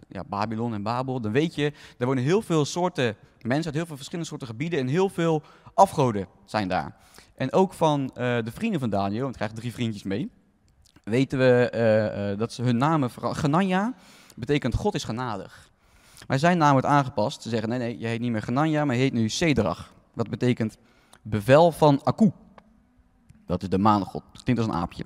ja, 0.07 0.23
Babylon 0.27 0.73
en 0.73 0.83
Babel, 0.83 1.21
dan 1.21 1.31
weet 1.31 1.55
je, 1.55 1.73
er 1.97 2.05
wonen 2.05 2.23
heel 2.23 2.41
veel 2.41 2.65
soorten 2.65 3.15
mensen 3.41 3.65
uit 3.65 3.75
heel 3.75 3.85
veel 3.85 3.95
verschillende 3.95 4.29
soorten 4.29 4.47
gebieden 4.47 4.79
en 4.79 4.87
heel 4.87 5.09
veel 5.09 5.41
afgoden 5.73 6.27
zijn 6.45 6.67
daar. 6.67 6.95
En 7.35 7.53
ook 7.53 7.73
van 7.73 8.01
uh, 8.01 8.13
de 8.17 8.51
vrienden 8.51 8.79
van 8.79 8.89
Daniel, 8.89 9.23
want 9.23 9.37
hij 9.37 9.47
krijgt 9.47 9.55
drie 9.55 9.73
vriendjes 9.73 10.03
mee, 10.03 10.31
weten 11.03 11.39
we 11.39 12.35
dat 12.37 12.53
ze 12.53 12.63
hun 12.63 12.77
namen, 12.77 13.09
Genanja, 13.11 13.93
betekent 14.35 14.75
God 14.75 14.93
is 14.93 15.03
genadig. 15.03 15.69
Maar 16.27 16.39
zijn 16.39 16.57
naam 16.57 16.71
wordt 16.71 16.87
aangepast. 16.87 17.41
Ze 17.41 17.49
zeggen, 17.49 17.69
nee, 17.69 17.79
nee, 17.79 17.99
je 17.99 18.07
heet 18.07 18.19
niet 18.19 18.31
meer 18.31 18.41
Genanja, 18.41 18.85
maar 18.85 18.95
je 18.95 19.01
heet 19.01 19.13
nu 19.13 19.29
Sedrach. 19.29 19.93
Dat 20.13 20.29
betekent 20.29 20.77
bevel 21.21 21.71
van 21.71 22.03
Aku. 22.03 22.31
Dat 23.45 23.61
is 23.61 23.69
de 23.69 23.77
maangod. 23.77 24.23
Klinkt 24.43 24.61
als 24.61 24.71
een 24.71 24.77
aapje. 24.81 25.05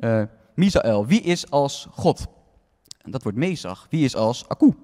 Uh, 0.00 0.22
Misaël, 0.54 1.06
wie 1.06 1.20
is 1.20 1.50
als 1.50 1.86
God? 1.90 2.26
En 2.98 3.10
dat 3.10 3.22
wordt 3.22 3.38
Mesach. 3.38 3.86
Wie 3.90 4.04
is 4.04 4.16
als 4.16 4.48
Aku? 4.48 4.74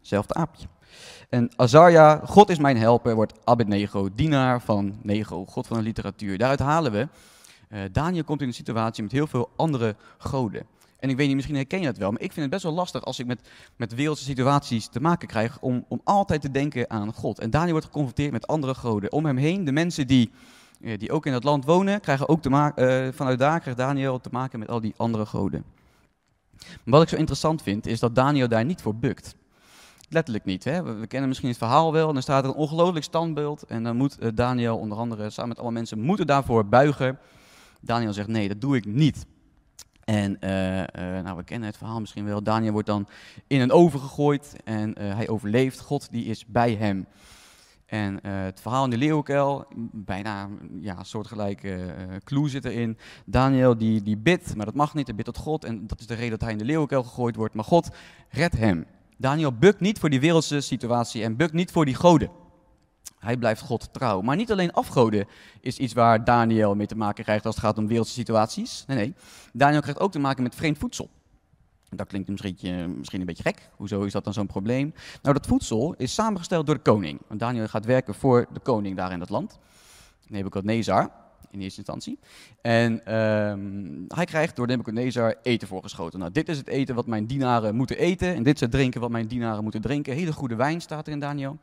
Zelfde 0.00 0.34
aapje. 0.34 0.66
En 1.28 1.50
Azaria, 1.56 2.20
God 2.24 2.50
is 2.50 2.58
mijn 2.58 2.76
helper, 2.76 3.14
wordt 3.14 3.32
Abednego, 3.44 4.08
dienaar 4.14 4.62
van 4.62 4.98
Nego, 5.02 5.44
God 5.46 5.66
van 5.66 5.76
de 5.76 5.82
literatuur. 5.82 6.38
Daaruit 6.38 6.60
halen 6.60 6.92
we, 6.92 7.08
uh, 7.68 7.80
Daniel 7.92 8.24
komt 8.24 8.40
in 8.40 8.46
een 8.46 8.54
situatie 8.54 9.02
met 9.02 9.12
heel 9.12 9.26
veel 9.26 9.50
andere 9.56 9.96
goden. 10.18 10.66
En 10.98 11.10
ik 11.10 11.16
weet 11.16 11.26
niet, 11.26 11.34
misschien 11.34 11.56
herken 11.56 11.80
je 11.80 11.86
dat 11.86 11.96
wel, 11.96 12.10
maar 12.10 12.20
ik 12.20 12.32
vind 12.32 12.40
het 12.40 12.50
best 12.50 12.62
wel 12.62 12.72
lastig 12.72 13.04
als 13.04 13.18
ik 13.18 13.26
met, 13.26 13.48
met 13.76 13.94
wereldse 13.94 14.24
situaties 14.24 14.88
te 14.88 15.00
maken 15.00 15.28
krijg 15.28 15.58
om, 15.60 15.84
om 15.88 16.00
altijd 16.04 16.40
te 16.40 16.50
denken 16.50 16.90
aan 16.90 17.12
God. 17.12 17.38
En 17.38 17.50
Daniel 17.50 17.72
wordt 17.72 17.86
geconfronteerd 17.86 18.32
met 18.32 18.46
andere 18.46 18.74
goden. 18.74 19.12
Om 19.12 19.26
hem 19.26 19.36
heen, 19.36 19.64
de 19.64 19.72
mensen 19.72 20.06
die, 20.06 20.30
die 20.78 21.12
ook 21.12 21.26
in 21.26 21.32
dat 21.32 21.44
land 21.44 21.64
wonen, 21.64 22.00
krijgen 22.00 22.28
ook 22.28 22.44
uh, 22.46 23.08
vanuit 23.12 23.38
daar 23.38 23.60
krijgt 23.60 23.78
Daniel 23.78 24.20
te 24.20 24.28
maken 24.32 24.58
met 24.58 24.68
al 24.68 24.80
die 24.80 24.94
andere 24.96 25.26
goden. 25.26 25.64
Maar 26.58 26.94
wat 26.94 27.02
ik 27.02 27.08
zo 27.08 27.16
interessant 27.16 27.62
vind, 27.62 27.86
is 27.86 28.00
dat 28.00 28.14
Daniel 28.14 28.48
daar 28.48 28.64
niet 28.64 28.82
voor 28.82 28.94
bukt. 28.94 29.34
Letterlijk 30.08 30.44
niet. 30.44 30.64
Hè? 30.64 30.82
We, 30.82 31.06
kennen 31.06 31.28
misschien 31.28 31.48
het 31.48 31.58
verhaal 31.58 31.92
wel. 31.92 32.08
En 32.08 32.14
dan 32.14 32.22
staat 32.22 32.44
er 32.44 32.50
een 32.50 32.56
ongelooflijk 32.56 33.04
standbeeld. 33.04 33.62
En 33.62 33.82
dan 33.82 33.96
moet 33.96 34.16
uh, 34.20 34.28
Daniel 34.34 34.78
onder 34.78 34.98
andere 34.98 35.30
samen 35.30 35.48
met 35.48 35.56
allemaal 35.56 35.76
mensen 35.76 36.00
moeten 36.00 36.26
daarvoor 36.26 36.66
buigen. 36.66 37.18
Daniel 37.80 38.12
zegt 38.12 38.28
nee, 38.28 38.48
dat 38.48 38.60
doe 38.60 38.76
ik 38.76 38.84
niet. 38.84 39.26
En 40.04 40.36
nou, 41.22 41.36
we 41.36 41.44
kennen 41.44 41.68
het 41.68 41.76
verhaal 41.76 42.00
misschien 42.00 42.24
wel. 42.24 42.42
Daniel 42.42 42.72
wordt 42.72 42.86
dan 42.86 43.08
in 43.46 43.60
een 43.60 43.72
oven 43.72 44.00
gegooid 44.00 44.56
en 44.64 44.98
hij 44.98 45.28
overleeft. 45.28 45.80
God 45.80 46.10
die 46.10 46.24
is 46.24 46.46
bij 46.46 46.74
hem. 46.74 47.06
En 47.88 48.12
uh, 48.12 48.42
het 48.42 48.60
verhaal 48.60 48.84
in 48.84 48.90
de 48.90 48.96
leeuwenkuil, 48.96 49.66
bijna 49.92 50.48
ja, 50.80 51.02
soortgelijke 51.02 51.68
uh, 51.68 52.16
clue 52.24 52.48
zit 52.48 52.64
erin. 52.64 52.98
Daniel 53.26 53.78
die, 53.78 54.02
die 54.02 54.16
bidt, 54.16 54.56
maar 54.56 54.66
dat 54.66 54.74
mag 54.74 54.94
niet, 54.94 55.06
hij 55.06 55.16
bidt 55.16 55.34
tot 55.34 55.36
God. 55.36 55.64
En 55.64 55.86
dat 55.86 56.00
is 56.00 56.06
de 56.06 56.14
reden 56.14 56.30
dat 56.30 56.40
hij 56.40 56.52
in 56.52 56.58
de 56.58 56.64
leeuwenkuil 56.64 57.02
gegooid 57.02 57.36
wordt. 57.36 57.54
Maar 57.54 57.64
God 57.64 57.88
redt 58.28 58.56
hem. 58.56 58.86
Daniel 59.16 59.52
bukt 59.52 59.80
niet 59.80 59.98
voor 59.98 60.10
die 60.10 60.20
wereldse 60.20 60.60
situatie 60.60 61.22
en 61.22 61.36
bukt 61.36 61.52
niet 61.52 61.70
voor 61.70 61.84
die 61.84 61.94
goden. 61.94 62.30
Hij 63.18 63.36
blijft 63.36 63.60
God 63.60 63.92
trouw. 63.92 64.20
Maar 64.20 64.36
niet 64.36 64.52
alleen 64.52 64.72
afgoden 64.72 65.26
is 65.60 65.78
iets 65.78 65.92
waar 65.92 66.24
Daniel 66.24 66.74
mee 66.74 66.86
te 66.86 66.96
maken 66.96 67.24
krijgt 67.24 67.46
als 67.46 67.54
het 67.54 67.64
gaat 67.64 67.78
om 67.78 67.86
wereldse 67.86 68.12
situaties. 68.12 68.84
Nee, 68.86 68.96
nee. 68.96 69.14
Daniel 69.52 69.80
krijgt 69.80 70.00
ook 70.00 70.12
te 70.12 70.18
maken 70.18 70.42
met 70.42 70.54
vreemd 70.54 70.78
voedsel. 70.78 71.10
Dat 71.90 72.06
klinkt 72.06 72.28
misschien, 72.28 72.98
misschien 72.98 73.20
een 73.20 73.26
beetje 73.26 73.42
gek. 73.42 73.68
Hoezo 73.76 74.02
is 74.02 74.12
dat 74.12 74.24
dan 74.24 74.32
zo'n 74.32 74.46
probleem? 74.46 74.94
Nou, 75.22 75.34
dat 75.34 75.46
voedsel 75.46 75.94
is 75.96 76.14
samengesteld 76.14 76.66
door 76.66 76.74
de 76.74 76.80
koning. 76.80 77.20
Want 77.26 77.40
Daniel 77.40 77.68
gaat 77.68 77.84
werken 77.84 78.14
voor 78.14 78.46
de 78.52 78.60
koning 78.60 78.96
daar 78.96 79.12
in 79.12 79.18
dat 79.18 79.28
land. 79.28 79.58
Nebuchadnezzar, 80.28 81.10
in 81.50 81.60
eerste 81.60 81.78
instantie. 81.78 82.18
En 82.60 83.06
ehm, 83.06 84.04
hij 84.08 84.24
krijgt 84.24 84.56
door 84.56 84.66
Nebuchadnezzar 84.66 85.34
eten 85.42 85.68
voorgeschoten. 85.68 86.18
Nou, 86.18 86.32
dit 86.32 86.48
is 86.48 86.58
het 86.58 86.68
eten 86.68 86.94
wat 86.94 87.06
mijn 87.06 87.26
dienaren 87.26 87.74
moeten 87.74 87.98
eten. 87.98 88.34
En 88.34 88.42
dit 88.42 88.54
is 88.54 88.60
het 88.60 88.70
drinken 88.70 89.00
wat 89.00 89.10
mijn 89.10 89.26
dienaren 89.26 89.62
moeten 89.62 89.80
drinken. 89.80 90.14
Hele 90.14 90.32
goede 90.32 90.56
wijn 90.56 90.80
staat 90.80 91.06
er 91.06 91.12
in 91.12 91.20
Daniel. 91.20 91.58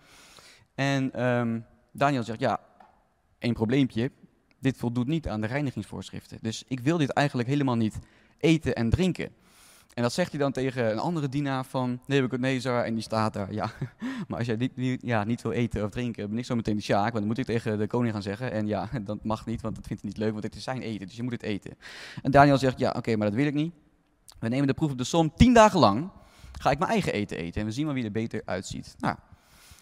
En 0.75 1.23
um, 1.23 1.65
Daniel 1.91 2.23
zegt, 2.23 2.39
ja, 2.39 2.59
één 3.39 3.53
probleempje. 3.53 4.11
Dit 4.59 4.77
voldoet 4.77 5.07
niet 5.07 5.27
aan 5.27 5.41
de 5.41 5.47
reinigingsvoorschriften. 5.47 6.37
Dus 6.41 6.63
ik 6.67 6.79
wil 6.79 6.97
dit 6.97 7.09
eigenlijk 7.09 7.47
helemaal 7.47 7.75
niet 7.75 7.99
eten 8.37 8.75
en 8.75 8.89
drinken. 8.89 9.29
En 9.95 10.03
dat 10.03 10.13
zegt 10.13 10.31
hij 10.31 10.39
dan 10.39 10.51
tegen 10.51 10.91
een 10.91 10.99
andere 10.99 11.29
dienaar 11.29 11.65
van 11.65 11.99
Nebuchadnezzar. 12.05 12.83
En 12.83 12.93
die 12.93 13.03
staat 13.03 13.33
daar, 13.33 13.53
ja, 13.53 13.71
maar 14.27 14.37
als 14.37 14.47
jij 14.47 14.69
niet, 14.75 15.01
ja, 15.01 15.23
niet 15.23 15.41
wil 15.41 15.51
eten 15.51 15.83
of 15.83 15.91
drinken, 15.91 16.29
ben 16.29 16.37
ik 16.37 16.45
zo 16.45 16.55
meteen 16.55 16.75
de 16.75 16.81
sjaak. 16.81 17.03
Want 17.03 17.13
dan 17.13 17.25
moet 17.25 17.37
ik 17.37 17.45
tegen 17.45 17.77
de 17.77 17.87
koning 17.87 18.13
gaan 18.13 18.21
zeggen. 18.21 18.51
En 18.51 18.67
ja, 18.67 18.89
dat 19.05 19.23
mag 19.23 19.45
niet, 19.45 19.61
want 19.61 19.75
dat 19.75 19.87
vindt 19.87 20.01
hij 20.01 20.11
niet 20.11 20.19
leuk, 20.19 20.31
want 20.31 20.43
het 20.43 20.55
is 20.55 20.63
zijn 20.63 20.81
eten. 20.81 21.07
Dus 21.07 21.15
je 21.15 21.23
moet 21.23 21.31
het 21.31 21.43
eten. 21.43 21.77
En 22.21 22.31
Daniel 22.31 22.57
zegt, 22.57 22.79
ja, 22.79 22.93
oké, 22.97 23.15
maar 23.15 23.27
dat 23.27 23.35
wil 23.35 23.45
ik 23.45 23.53
niet. 23.53 23.73
We 24.39 24.47
nemen 24.47 24.67
de 24.67 24.73
proef 24.73 24.91
op 24.91 24.97
de 24.97 25.03
som. 25.03 25.33
Tien 25.35 25.53
dagen 25.53 25.79
lang 25.79 26.09
ga 26.59 26.71
ik 26.71 26.79
mijn 26.79 26.91
eigen 26.91 27.13
eten 27.13 27.37
eten. 27.37 27.61
En 27.61 27.67
we 27.67 27.73
zien 27.73 27.85
maar 27.85 27.93
wie 27.93 28.03
er 28.03 28.11
beter 28.11 28.41
uitziet. 28.45 28.95
Nou, 28.99 29.15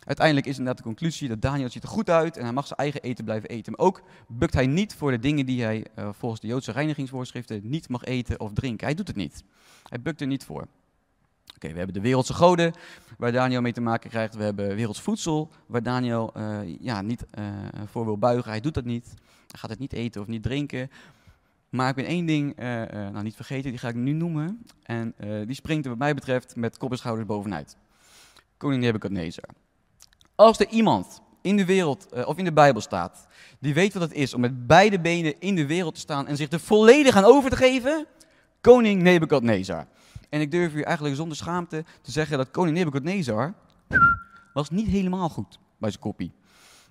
Uiteindelijk 0.06 0.48
is 0.48 0.58
inderdaad 0.58 0.78
de 0.78 0.90
conclusie 0.90 1.28
dat 1.28 1.42
Daniel 1.42 1.70
ziet 1.70 1.84
er 1.84 1.90
goed 1.90 2.10
uit 2.10 2.38
en 2.38 2.44
hij 2.44 2.54
mag 2.54 2.68
zijn 2.68 2.80
eigen 2.80 3.02
eten 3.02 3.24
blijven 3.24 3.50
eten. 3.50 3.74
Maar 3.76 3.86
ook 3.86 4.02
bukt 4.28 4.54
hij 4.54 4.68
niet 4.68 4.96
voor 4.96 5.12
de 5.12 5.20
dingen 5.20 5.46
die 5.46 5.64
hij 5.64 5.86
uh, 6.00 6.10
volgens 6.12 6.42
de 6.42 6.48
Joodse 6.48 6.72
reinigingsvoorschriften 6.72 7.62
niet 7.64 7.90
mag 7.90 8.04
eten 8.04 8.40
of 8.40 8.54
drinken. 8.54 8.86
Hij 8.86 8.96
doet 8.96 9.08
het 9.08 9.16
niet. 9.16 9.44
Hij 9.90 10.02
bukt 10.02 10.22
er 10.22 10.28
niet 10.28 10.46
voor. 10.46 10.68
Oké, 11.56 11.72
we 11.72 11.78
hebben 11.78 11.94
de 11.94 12.02
wereldse 12.02 12.34
goden 12.34 12.74
waar 13.18 13.32
Daniel 13.32 13.62
mee 13.62 13.74
te 13.74 13.82
maken 13.82 14.10
krijgt. 14.10 14.36
We 14.36 14.44
hebben 14.44 14.76
werelds 14.76 15.02
voedsel 15.02 15.50
waar 15.66 15.84
Daniel 15.84 16.34
uh, 16.38 16.60
ja, 16.80 17.02
niet 17.02 17.26
uh, 17.40 17.46
voor 17.86 18.06
wil 18.06 18.18
buigen. 18.18 18.52
Hij 18.52 18.60
doet 18.60 18.74
dat 18.74 18.86
niet. 18.86 19.14
Hij 19.48 19.60
gaat 19.60 19.70
het 19.70 19.80
niet 19.80 19.94
eten 19.94 20.22
of 20.22 20.28
niet 20.28 20.44
drinken. 20.44 20.92
Maar 21.70 21.90
ik 21.90 21.96
ben 21.96 22.06
één 22.06 22.26
ding 22.26 22.56
nou 23.12 23.24
niet 23.24 23.36
vergeten, 23.36 23.70
die 23.70 23.80
ga 23.80 23.88
ik 23.88 23.96
nu 23.96 24.12
noemen. 24.12 24.66
En 24.84 25.16
die 25.46 25.56
springt 25.56 25.84
er 25.84 25.90
wat 25.90 26.00
mij 26.00 26.14
betreft 26.14 26.56
met 26.56 26.78
kop 26.78 26.92
en 26.92 26.98
schouders 26.98 27.28
bovenuit. 27.28 27.78
Koning 28.58 28.82
Nebuchadnezzar. 28.82 29.50
Als 30.36 30.60
er 30.60 30.68
iemand 30.68 31.22
in 31.42 31.58
de 31.58 31.66
wereld 31.66 32.26
of 32.26 32.38
in 32.38 32.44
de 32.44 32.54
Bijbel 32.54 32.82
staat, 32.82 33.28
die 33.60 33.74
weet 33.74 33.94
wat 33.94 34.02
het 34.02 34.14
is 34.14 34.34
om 34.34 34.42
met 34.42 34.68
beide 34.68 35.00
benen 35.00 35.40
in 35.40 35.56
de 35.56 35.66
wereld 35.66 35.94
te 35.94 36.00
staan 36.00 36.28
en 36.28 36.38
zich 36.38 36.52
er 36.52 36.60
volledig 36.60 37.16
aan 37.16 37.24
over 37.24 37.50
te 37.50 37.56
geven, 37.56 38.06
koning 38.64 39.02
Nebukadnezar. 39.02 39.88
En 40.30 40.42
ik 40.42 40.52
durf 40.52 40.74
u 40.74 40.82
eigenlijk 40.82 41.16
zonder 41.16 41.38
schaamte 41.38 41.86
te 42.02 42.12
zeggen 42.12 42.38
dat 42.38 42.52
koning 42.52 42.78
Nebukadnezar 42.78 43.54
was 44.54 44.70
niet 44.70 44.88
helemaal 44.88 45.30
goed 45.30 45.60
bij 45.78 45.90
zijn 45.90 46.02
kopie. 46.02 46.32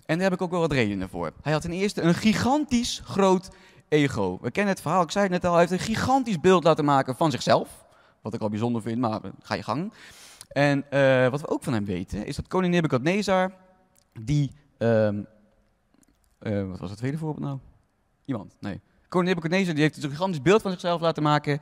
En 0.06 0.14
daar 0.18 0.30
heb 0.30 0.32
ik 0.32 0.42
ook 0.42 0.50
wel 0.50 0.60
wat 0.60 0.72
redenen 0.72 1.08
voor. 1.08 1.32
Hij 1.42 1.52
had 1.52 1.62
ten 1.62 1.72
eerste 1.72 2.02
een 2.02 2.14
gigantisch 2.14 3.00
groot 3.04 3.50
ego. 3.88 4.38
We 4.40 4.50
kennen 4.50 4.72
het 4.72 4.82
verhaal, 4.82 5.02
ik 5.02 5.10
zei 5.10 5.24
het 5.24 5.32
net 5.32 5.44
al, 5.44 5.50
hij 5.50 5.60
heeft 5.60 5.72
een 5.72 5.94
gigantisch 5.94 6.40
beeld 6.40 6.64
laten 6.64 6.84
maken 6.84 7.16
van 7.16 7.30
zichzelf. 7.30 7.84
Wat 8.22 8.34
ik 8.34 8.40
al 8.40 8.48
bijzonder 8.48 8.82
vind, 8.82 8.98
maar 8.98 9.20
ga 9.42 9.54
je 9.54 9.62
gang. 9.62 9.92
En 10.48 10.84
uh, 10.90 11.28
wat 11.28 11.40
we 11.40 11.48
ook 11.48 11.62
van 11.62 11.72
hem 11.72 11.84
weten, 11.84 12.26
is 12.26 12.36
dat 12.36 12.48
koning 12.48 12.74
Nebukadnezar, 12.74 13.52
die... 14.20 14.52
Um, 14.78 15.26
uh, 16.40 16.68
wat 16.68 16.78
was 16.78 16.90
het 16.90 16.98
tweede 16.98 17.18
voorbeeld 17.18 17.44
nou? 17.44 17.58
Iemand? 18.24 18.56
Nee. 18.60 18.80
Koning 19.12 19.28
Nebukadnezar 19.28 19.74
die 19.74 19.82
heeft 19.82 20.02
een 20.02 20.10
gigantisch 20.10 20.42
beeld 20.42 20.62
van 20.62 20.70
zichzelf 20.70 21.00
laten 21.00 21.22
maken. 21.22 21.58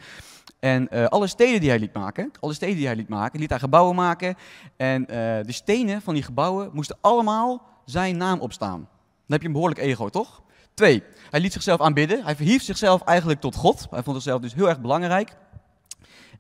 En 0.61 0.89
uh, 0.93 1.05
alle 1.07 1.27
steden 1.27 1.61
die 1.61 1.69
hij 1.69 1.79
liet 1.79 1.93
maken, 1.93 2.31
alle 2.41 2.55
steden 2.55 2.77
die 2.77 2.87
hij 2.87 2.97
liet 2.97 3.09
maken, 3.09 3.41
liet 3.41 3.51
hij 3.51 3.59
gebouwen 3.59 3.95
maken. 3.95 4.35
En 4.77 5.05
de 5.47 5.53
stenen 5.53 6.03
van 6.03 6.15
die 6.15 6.23
gebouwen 6.23 6.71
moesten 6.73 6.97
allemaal 7.01 7.63
zijn 7.85 8.17
naam 8.17 8.41
opstaan. 8.41 8.79
Dan 8.79 8.89
heb 9.27 9.41
je 9.41 9.47
een 9.47 9.53
behoorlijk 9.53 9.81
ego, 9.81 10.09
toch? 10.09 10.43
Twee, 10.75 11.03
hij 11.31 11.41
liet 11.41 11.53
zichzelf 11.53 11.81
aanbidden. 11.81 12.25
Hij 12.25 12.37
verhief 12.37 12.63
zichzelf 12.63 13.03
eigenlijk 13.03 13.41
tot 13.41 13.55
God. 13.55 13.87
Hij 13.91 14.03
vond 14.03 14.17
zichzelf 14.17 14.41
dus 14.41 14.55
heel 14.55 14.69
erg 14.69 14.81
belangrijk. 14.81 15.37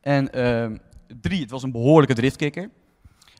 En 0.00 0.32
ehm, 0.32 0.76
Drie, 1.20 1.40
het 1.40 1.50
was 1.50 1.62
een 1.62 1.72
behoorlijke 1.72 2.14
driftkikker. 2.14 2.70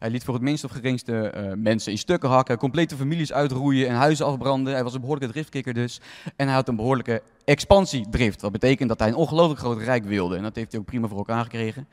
Hij 0.01 0.11
liet 0.11 0.25
voor 0.25 0.35
het 0.35 0.43
minst 0.43 0.65
of 0.65 0.71
geringste 0.71 1.35
uh, 1.37 1.53
mensen 1.57 1.93
in 1.93 1.99
stukken 1.99 2.29
hakken, 2.29 2.59
complete 2.59 2.97
families 2.97 3.33
uitroeien 3.33 3.89
en 3.89 3.95
huizen 3.95 4.27
afbranden. 4.27 4.73
Hij 4.73 4.83
was 4.83 4.95
een 4.95 5.01
behoorlijke 5.01 5.33
driftkikker 5.33 5.75
dus. 5.75 6.01
En 6.37 6.47
hij 6.47 6.55
had 6.55 6.69
een 6.69 6.77
behoorlijke 6.77 7.23
expansiedrift. 7.45 8.41
Dat 8.41 8.53
betekent 8.53 8.89
dat 8.89 8.99
hij 8.99 9.09
een 9.09 9.15
ongelooflijk 9.15 9.61
groot 9.61 9.79
rijk 9.79 10.05
wilde. 10.05 10.37
En 10.37 10.43
dat 10.43 10.55
heeft 10.55 10.73
hij 10.73 10.81
ook 10.81 10.87
prima 10.87 11.09
voor 11.09 11.19
elkaar 11.19 11.43
gekregen. 11.43 11.89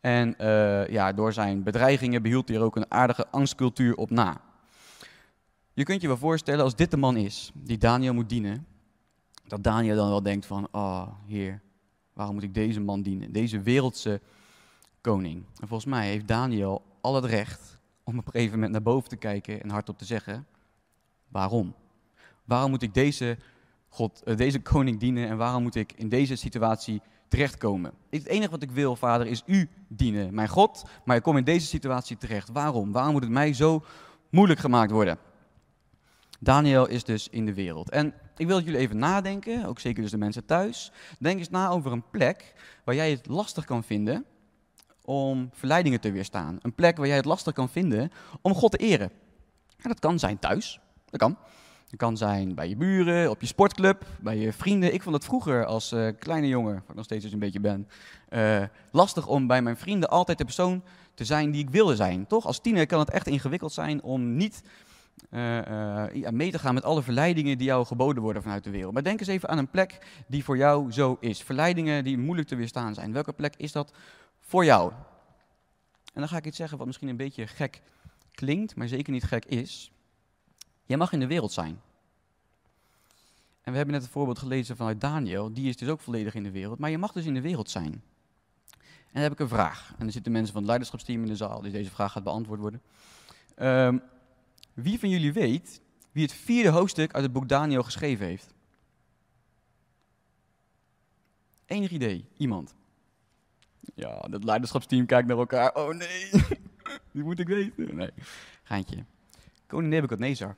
En 0.00 0.34
uh, 0.40 0.88
ja, 0.88 1.12
door 1.12 1.32
zijn 1.32 1.62
bedreigingen 1.62 2.22
behield 2.22 2.48
hij 2.48 2.56
er 2.56 2.62
ook 2.62 2.76
een 2.76 2.90
aardige 2.90 3.26
angstcultuur 3.30 3.96
op 3.96 4.10
na. 4.10 4.40
Je 5.72 5.82
kunt 5.82 6.00
je 6.00 6.06
wel 6.06 6.16
voorstellen 6.16 6.64
als 6.64 6.76
dit 6.76 6.90
de 6.90 6.96
man 6.96 7.16
is 7.16 7.50
die 7.54 7.78
Daniel 7.78 8.14
moet 8.14 8.28
dienen, 8.28 8.66
dat 9.46 9.62
Daniel 9.62 9.96
dan 9.96 10.08
wel 10.08 10.22
denkt 10.22 10.46
van, 10.46 10.68
oh, 10.72 11.08
heer, 11.26 11.60
waarom 12.12 12.34
moet 12.34 12.44
ik 12.44 12.54
deze 12.54 12.80
man 12.80 13.02
dienen? 13.02 13.32
Deze 13.32 13.60
wereldse 13.60 14.20
koning. 15.00 15.44
En 15.60 15.68
volgens 15.68 15.90
mij 15.90 16.06
heeft 16.06 16.28
Daniel 16.28 16.82
al 17.00 17.14
het 17.14 17.24
recht 17.24 17.78
om 18.04 18.18
op 18.18 18.26
een 18.26 18.32
gegeven 18.32 18.54
moment 18.54 18.72
naar 18.72 18.82
boven 18.82 19.08
te 19.08 19.16
kijken 19.16 19.62
en 19.62 19.70
hardop 19.70 19.98
te 19.98 20.04
zeggen: 20.04 20.46
waarom? 21.28 21.74
Waarom 22.44 22.70
moet 22.70 22.82
ik 22.82 22.94
deze, 22.94 23.38
God, 23.88 24.22
uh, 24.24 24.36
deze 24.36 24.60
koning 24.60 25.00
dienen 25.00 25.28
en 25.28 25.36
waarom 25.36 25.62
moet 25.62 25.74
ik 25.74 25.92
in 25.92 26.08
deze 26.08 26.36
situatie 26.36 27.02
terechtkomen? 27.28 27.92
Het 28.10 28.26
enige 28.26 28.50
wat 28.50 28.62
ik 28.62 28.70
wil, 28.70 28.96
vader, 28.96 29.26
is 29.26 29.42
u 29.46 29.68
dienen, 29.88 30.34
mijn 30.34 30.48
God, 30.48 30.84
maar 31.04 31.16
ik 31.16 31.22
kom 31.22 31.36
in 31.36 31.44
deze 31.44 31.66
situatie 31.66 32.16
terecht. 32.16 32.48
Waarom? 32.48 32.92
Waarom 32.92 33.12
moet 33.12 33.22
het 33.22 33.32
mij 33.32 33.52
zo 33.52 33.84
moeilijk 34.30 34.60
gemaakt 34.60 34.90
worden? 34.90 35.18
Daniel 36.40 36.86
is 36.86 37.04
dus 37.04 37.28
in 37.28 37.46
de 37.46 37.54
wereld. 37.54 37.90
En 37.90 38.14
ik 38.36 38.46
wil 38.46 38.56
dat 38.56 38.64
jullie 38.64 38.80
even 38.80 38.98
nadenken, 38.98 39.64
ook 39.64 39.78
zeker 39.78 40.02
dus 40.02 40.10
de 40.10 40.18
mensen 40.18 40.44
thuis. 40.44 40.92
Denk 41.18 41.38
eens 41.38 41.50
na 41.50 41.68
over 41.68 41.92
een 41.92 42.10
plek 42.10 42.54
waar 42.84 42.94
jij 42.94 43.10
het 43.10 43.26
lastig 43.26 43.64
kan 43.64 43.84
vinden 43.84 44.24
om 45.08 45.50
verleidingen 45.52 46.00
te 46.00 46.12
weerstaan. 46.12 46.58
Een 46.62 46.74
plek 46.74 46.96
waar 46.96 47.06
jij 47.06 47.16
het 47.16 47.24
lastig 47.24 47.52
kan 47.52 47.68
vinden 47.68 48.10
om 48.40 48.54
God 48.54 48.70
te 48.70 48.76
eren. 48.76 49.10
dat 49.82 49.98
kan 49.98 50.18
zijn 50.18 50.38
thuis, 50.38 50.80
dat 51.10 51.20
kan. 51.20 51.36
Het 51.90 51.98
kan 51.98 52.16
zijn 52.16 52.54
bij 52.54 52.68
je 52.68 52.76
buren, 52.76 53.30
op 53.30 53.40
je 53.40 53.46
sportclub, 53.46 54.04
bij 54.20 54.36
je 54.36 54.52
vrienden. 54.52 54.94
Ik 54.94 55.02
vond 55.02 55.14
het 55.14 55.24
vroeger 55.24 55.64
als 55.64 55.92
uh, 55.92 56.08
kleine 56.18 56.48
jongen, 56.48 56.74
wat 56.74 56.88
ik 56.88 56.94
nog 56.94 57.04
steeds 57.04 57.22
dus 57.24 57.32
een 57.32 57.38
beetje 57.38 57.60
ben, 57.60 57.88
uh, 58.30 58.62
lastig 58.90 59.26
om 59.26 59.46
bij 59.46 59.62
mijn 59.62 59.76
vrienden 59.76 60.08
altijd 60.08 60.38
de 60.38 60.44
persoon 60.44 60.82
te 61.14 61.24
zijn 61.24 61.50
die 61.50 61.62
ik 61.62 61.70
wilde 61.70 61.96
zijn. 61.96 62.26
Toch? 62.26 62.46
Als 62.46 62.60
tiener 62.60 62.86
kan 62.86 62.98
het 62.98 63.10
echt 63.10 63.26
ingewikkeld 63.26 63.72
zijn 63.72 64.02
om 64.02 64.36
niet 64.36 64.62
uh, 65.30 66.30
mee 66.30 66.50
te 66.50 66.58
gaan 66.58 66.74
met 66.74 66.84
alle 66.84 67.02
verleidingen 67.02 67.58
die 67.58 67.66
jou 67.66 67.86
geboden 67.86 68.22
worden 68.22 68.42
vanuit 68.42 68.64
de 68.64 68.70
wereld. 68.70 68.92
Maar 68.92 69.02
denk 69.02 69.20
eens 69.20 69.28
even 69.28 69.48
aan 69.48 69.58
een 69.58 69.70
plek 69.70 69.98
die 70.26 70.44
voor 70.44 70.56
jou 70.56 70.92
zo 70.92 71.16
is. 71.20 71.42
Verleidingen 71.42 72.04
die 72.04 72.18
moeilijk 72.18 72.48
te 72.48 72.56
weerstaan 72.56 72.94
zijn. 72.94 73.12
Welke 73.12 73.32
plek 73.32 73.54
is 73.56 73.72
dat 73.72 73.92
voor 74.48 74.64
jou. 74.64 74.92
En 76.12 76.20
dan 76.20 76.28
ga 76.28 76.36
ik 76.36 76.46
iets 76.46 76.56
zeggen 76.56 76.78
wat 76.78 76.86
misschien 76.86 77.08
een 77.08 77.16
beetje 77.16 77.46
gek 77.46 77.82
klinkt, 78.32 78.76
maar 78.76 78.88
zeker 78.88 79.12
niet 79.12 79.24
gek 79.24 79.44
is. 79.44 79.90
Jij 80.84 80.96
mag 80.96 81.12
in 81.12 81.20
de 81.20 81.26
wereld 81.26 81.52
zijn. 81.52 81.80
En 83.62 83.70
we 83.70 83.76
hebben 83.76 83.94
net 83.94 84.02
het 84.02 84.12
voorbeeld 84.12 84.38
gelezen 84.38 84.76
vanuit 84.76 85.00
Daniel, 85.00 85.52
die 85.52 85.68
is 85.68 85.76
dus 85.76 85.88
ook 85.88 86.00
volledig 86.00 86.34
in 86.34 86.42
de 86.42 86.50
wereld, 86.50 86.78
maar 86.78 86.90
je 86.90 86.98
mag 86.98 87.12
dus 87.12 87.24
in 87.24 87.34
de 87.34 87.40
wereld 87.40 87.70
zijn. 87.70 87.92
En 88.72 89.12
dan 89.12 89.22
heb 89.22 89.32
ik 89.32 89.38
een 89.38 89.48
vraag. 89.48 89.94
En 89.98 90.06
er 90.06 90.12
zitten 90.12 90.32
mensen 90.32 90.52
van 90.52 90.60
het 90.60 90.68
leiderschapsteam 90.68 91.22
in 91.22 91.28
de 91.28 91.36
zaal, 91.36 91.60
die 91.60 91.72
deze 91.72 91.90
vraag 91.90 92.12
gaat 92.12 92.22
beantwoord 92.22 92.60
worden. 92.60 92.82
Um, 93.56 94.02
wie 94.74 94.98
van 94.98 95.08
jullie 95.08 95.32
weet 95.32 95.80
wie 96.12 96.22
het 96.22 96.32
vierde 96.32 96.68
hoofdstuk 96.68 97.12
uit 97.12 97.22
het 97.22 97.32
boek 97.32 97.48
Daniel 97.48 97.82
geschreven 97.82 98.26
heeft? 98.26 98.54
Enig 101.66 101.90
idee? 101.90 102.24
Iemand? 102.36 102.74
Ja, 103.94 104.20
dat 104.20 104.44
leiderschapsteam 104.44 105.06
kijkt 105.06 105.28
naar 105.28 105.38
elkaar. 105.38 105.74
Oh 105.74 105.94
nee, 105.94 106.30
die 107.12 107.22
moet 107.22 107.38
ik 107.38 107.48
weten. 107.48 107.96
Nee, 107.96 108.10
geintje. 108.62 109.04
Koning 109.66 109.92
Nebuchadnezzar. 109.92 110.56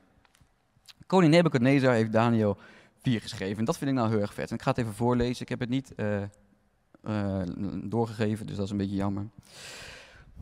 Koning 1.07 1.33
Nebuchadnezzar 1.33 1.95
heeft 1.95 2.13
Daniel 2.13 2.59
4 3.03 3.21
geschreven. 3.21 3.59
En 3.59 3.65
dat 3.65 3.79
vind 3.79 3.91
ik 3.91 3.97
nou 3.97 4.09
heel 4.09 4.21
erg 4.21 4.35
vet. 4.35 4.51
En 4.51 4.57
ik 4.57 4.63
ga 4.63 4.71
het 4.71 4.79
even 4.79 4.95
voorlezen. 4.95 5.43
Ik 5.43 5.49
heb 5.49 5.61
het 5.61 5.69
niet 5.69 5.93
uh, 5.97 6.23
uh, 7.05 7.43
doorgegeven, 7.83 8.47
dus 8.47 8.57
dat 8.57 8.65
is 8.65 8.71
een 8.71 8.77
beetje 8.77 8.97
jammer. 8.97 9.27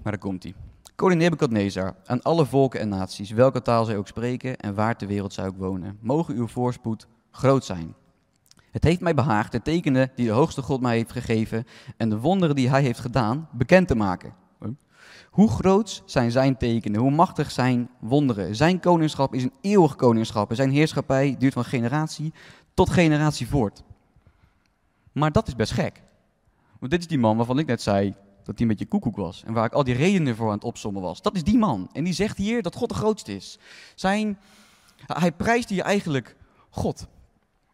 Maar 0.03 0.13
daar 0.13 0.19
komt 0.19 0.43
hij. 0.43 0.55
Koning 0.95 1.21
Nebukadnezar, 1.21 1.95
aan 2.05 2.23
alle 2.23 2.47
volken 2.47 2.81
en 2.81 2.89
naties, 2.89 3.31
welke 3.31 3.63
taal 3.63 3.85
zij 3.85 3.97
ook 3.97 4.07
spreken 4.07 4.57
en 4.57 4.75
waar 4.75 4.97
ter 4.97 5.09
wereld 5.09 5.33
zij 5.33 5.47
ook 5.47 5.57
wonen, 5.57 5.99
mogen 6.01 6.35
uw 6.35 6.47
voorspoed 6.47 7.07
groot 7.31 7.65
zijn. 7.65 7.95
Het 8.71 8.85
heeft 8.85 9.01
mij 9.01 9.15
behaagd 9.15 9.53
de 9.53 9.63
tekenen 9.63 10.11
die 10.15 10.27
de 10.27 10.33
hoogste 10.33 10.63
God 10.63 10.81
mij 10.81 10.97
heeft 10.97 11.13
gegeven 11.13 11.67
en 11.97 12.09
de 12.09 12.19
wonderen 12.19 12.57
die 12.57 12.69
hij 12.69 12.83
heeft 12.83 12.99
gedaan 12.99 13.49
bekend 13.53 13.89
te 13.89 13.95
maken. 13.95 14.35
Hoe 15.31 15.51
groot 15.51 16.03
zijn 16.07 16.31
zijn 16.31 16.57
tekenen, 16.57 17.01
hoe 17.01 17.11
machtig 17.11 17.51
zijn 17.51 17.91
wonderen. 18.01 18.57
Zijn 18.57 18.81
koningschap 18.81 19.35
is 19.35 19.43
een 19.43 19.53
eeuwig 19.61 19.97
koningschap 19.97 20.51
en 20.51 20.57
zijn 20.57 20.71
heerschappij 20.71 21.37
duurt 21.39 21.53
van 21.53 21.65
generatie 21.65 22.33
tot 22.75 22.91
generatie 22.91 23.49
voort. 23.49 23.83
Maar 25.13 25.33
dat 25.33 25.49
is 25.49 25.57
best 25.57 25.73
gek. 25.73 26.03
Want 26.79 26.91
dit 26.93 27.01
is 27.01 27.07
die 27.07 27.19
man 27.19 27.37
waarvan 27.37 27.59
ik 27.59 27.67
net 27.67 27.83
zei 27.83 28.15
dat 28.45 28.59
hij 28.59 28.67
een 28.67 28.69
beetje 28.69 28.87
koekoek 28.87 29.17
was. 29.17 29.43
En 29.47 29.53
waar 29.53 29.65
ik 29.65 29.73
al 29.73 29.85
die 29.85 29.95
redenen 29.95 30.37
voor 30.37 30.47
aan 30.47 30.55
het 30.55 30.65
opsommen 30.65 31.03
was. 31.03 31.23
Dat 31.23 31.37
is 31.37 31.45
die 31.45 31.59
man. 31.59 31.89
En 31.93 32.05
die 32.05 32.13
zegt 32.13 32.37
hier 32.37 32.63
dat 32.63 32.75
God 32.75 32.89
de 32.89 32.95
grootste 32.95 33.35
is. 33.35 33.59
Zijn, 33.95 34.39
hij 35.07 35.33
prijst 35.33 35.69
hier 35.69 35.83
eigenlijk 35.83 36.37
God. 36.71 37.07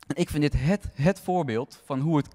En 0.06 0.16
ik 0.16 0.30
vind 0.30 0.42
dit 0.42 0.60
het, 0.60 0.88
het 0.94 1.20
voorbeeld 1.20 1.80
van 1.84 2.00
hoe 2.00 2.16
het, 2.16 2.28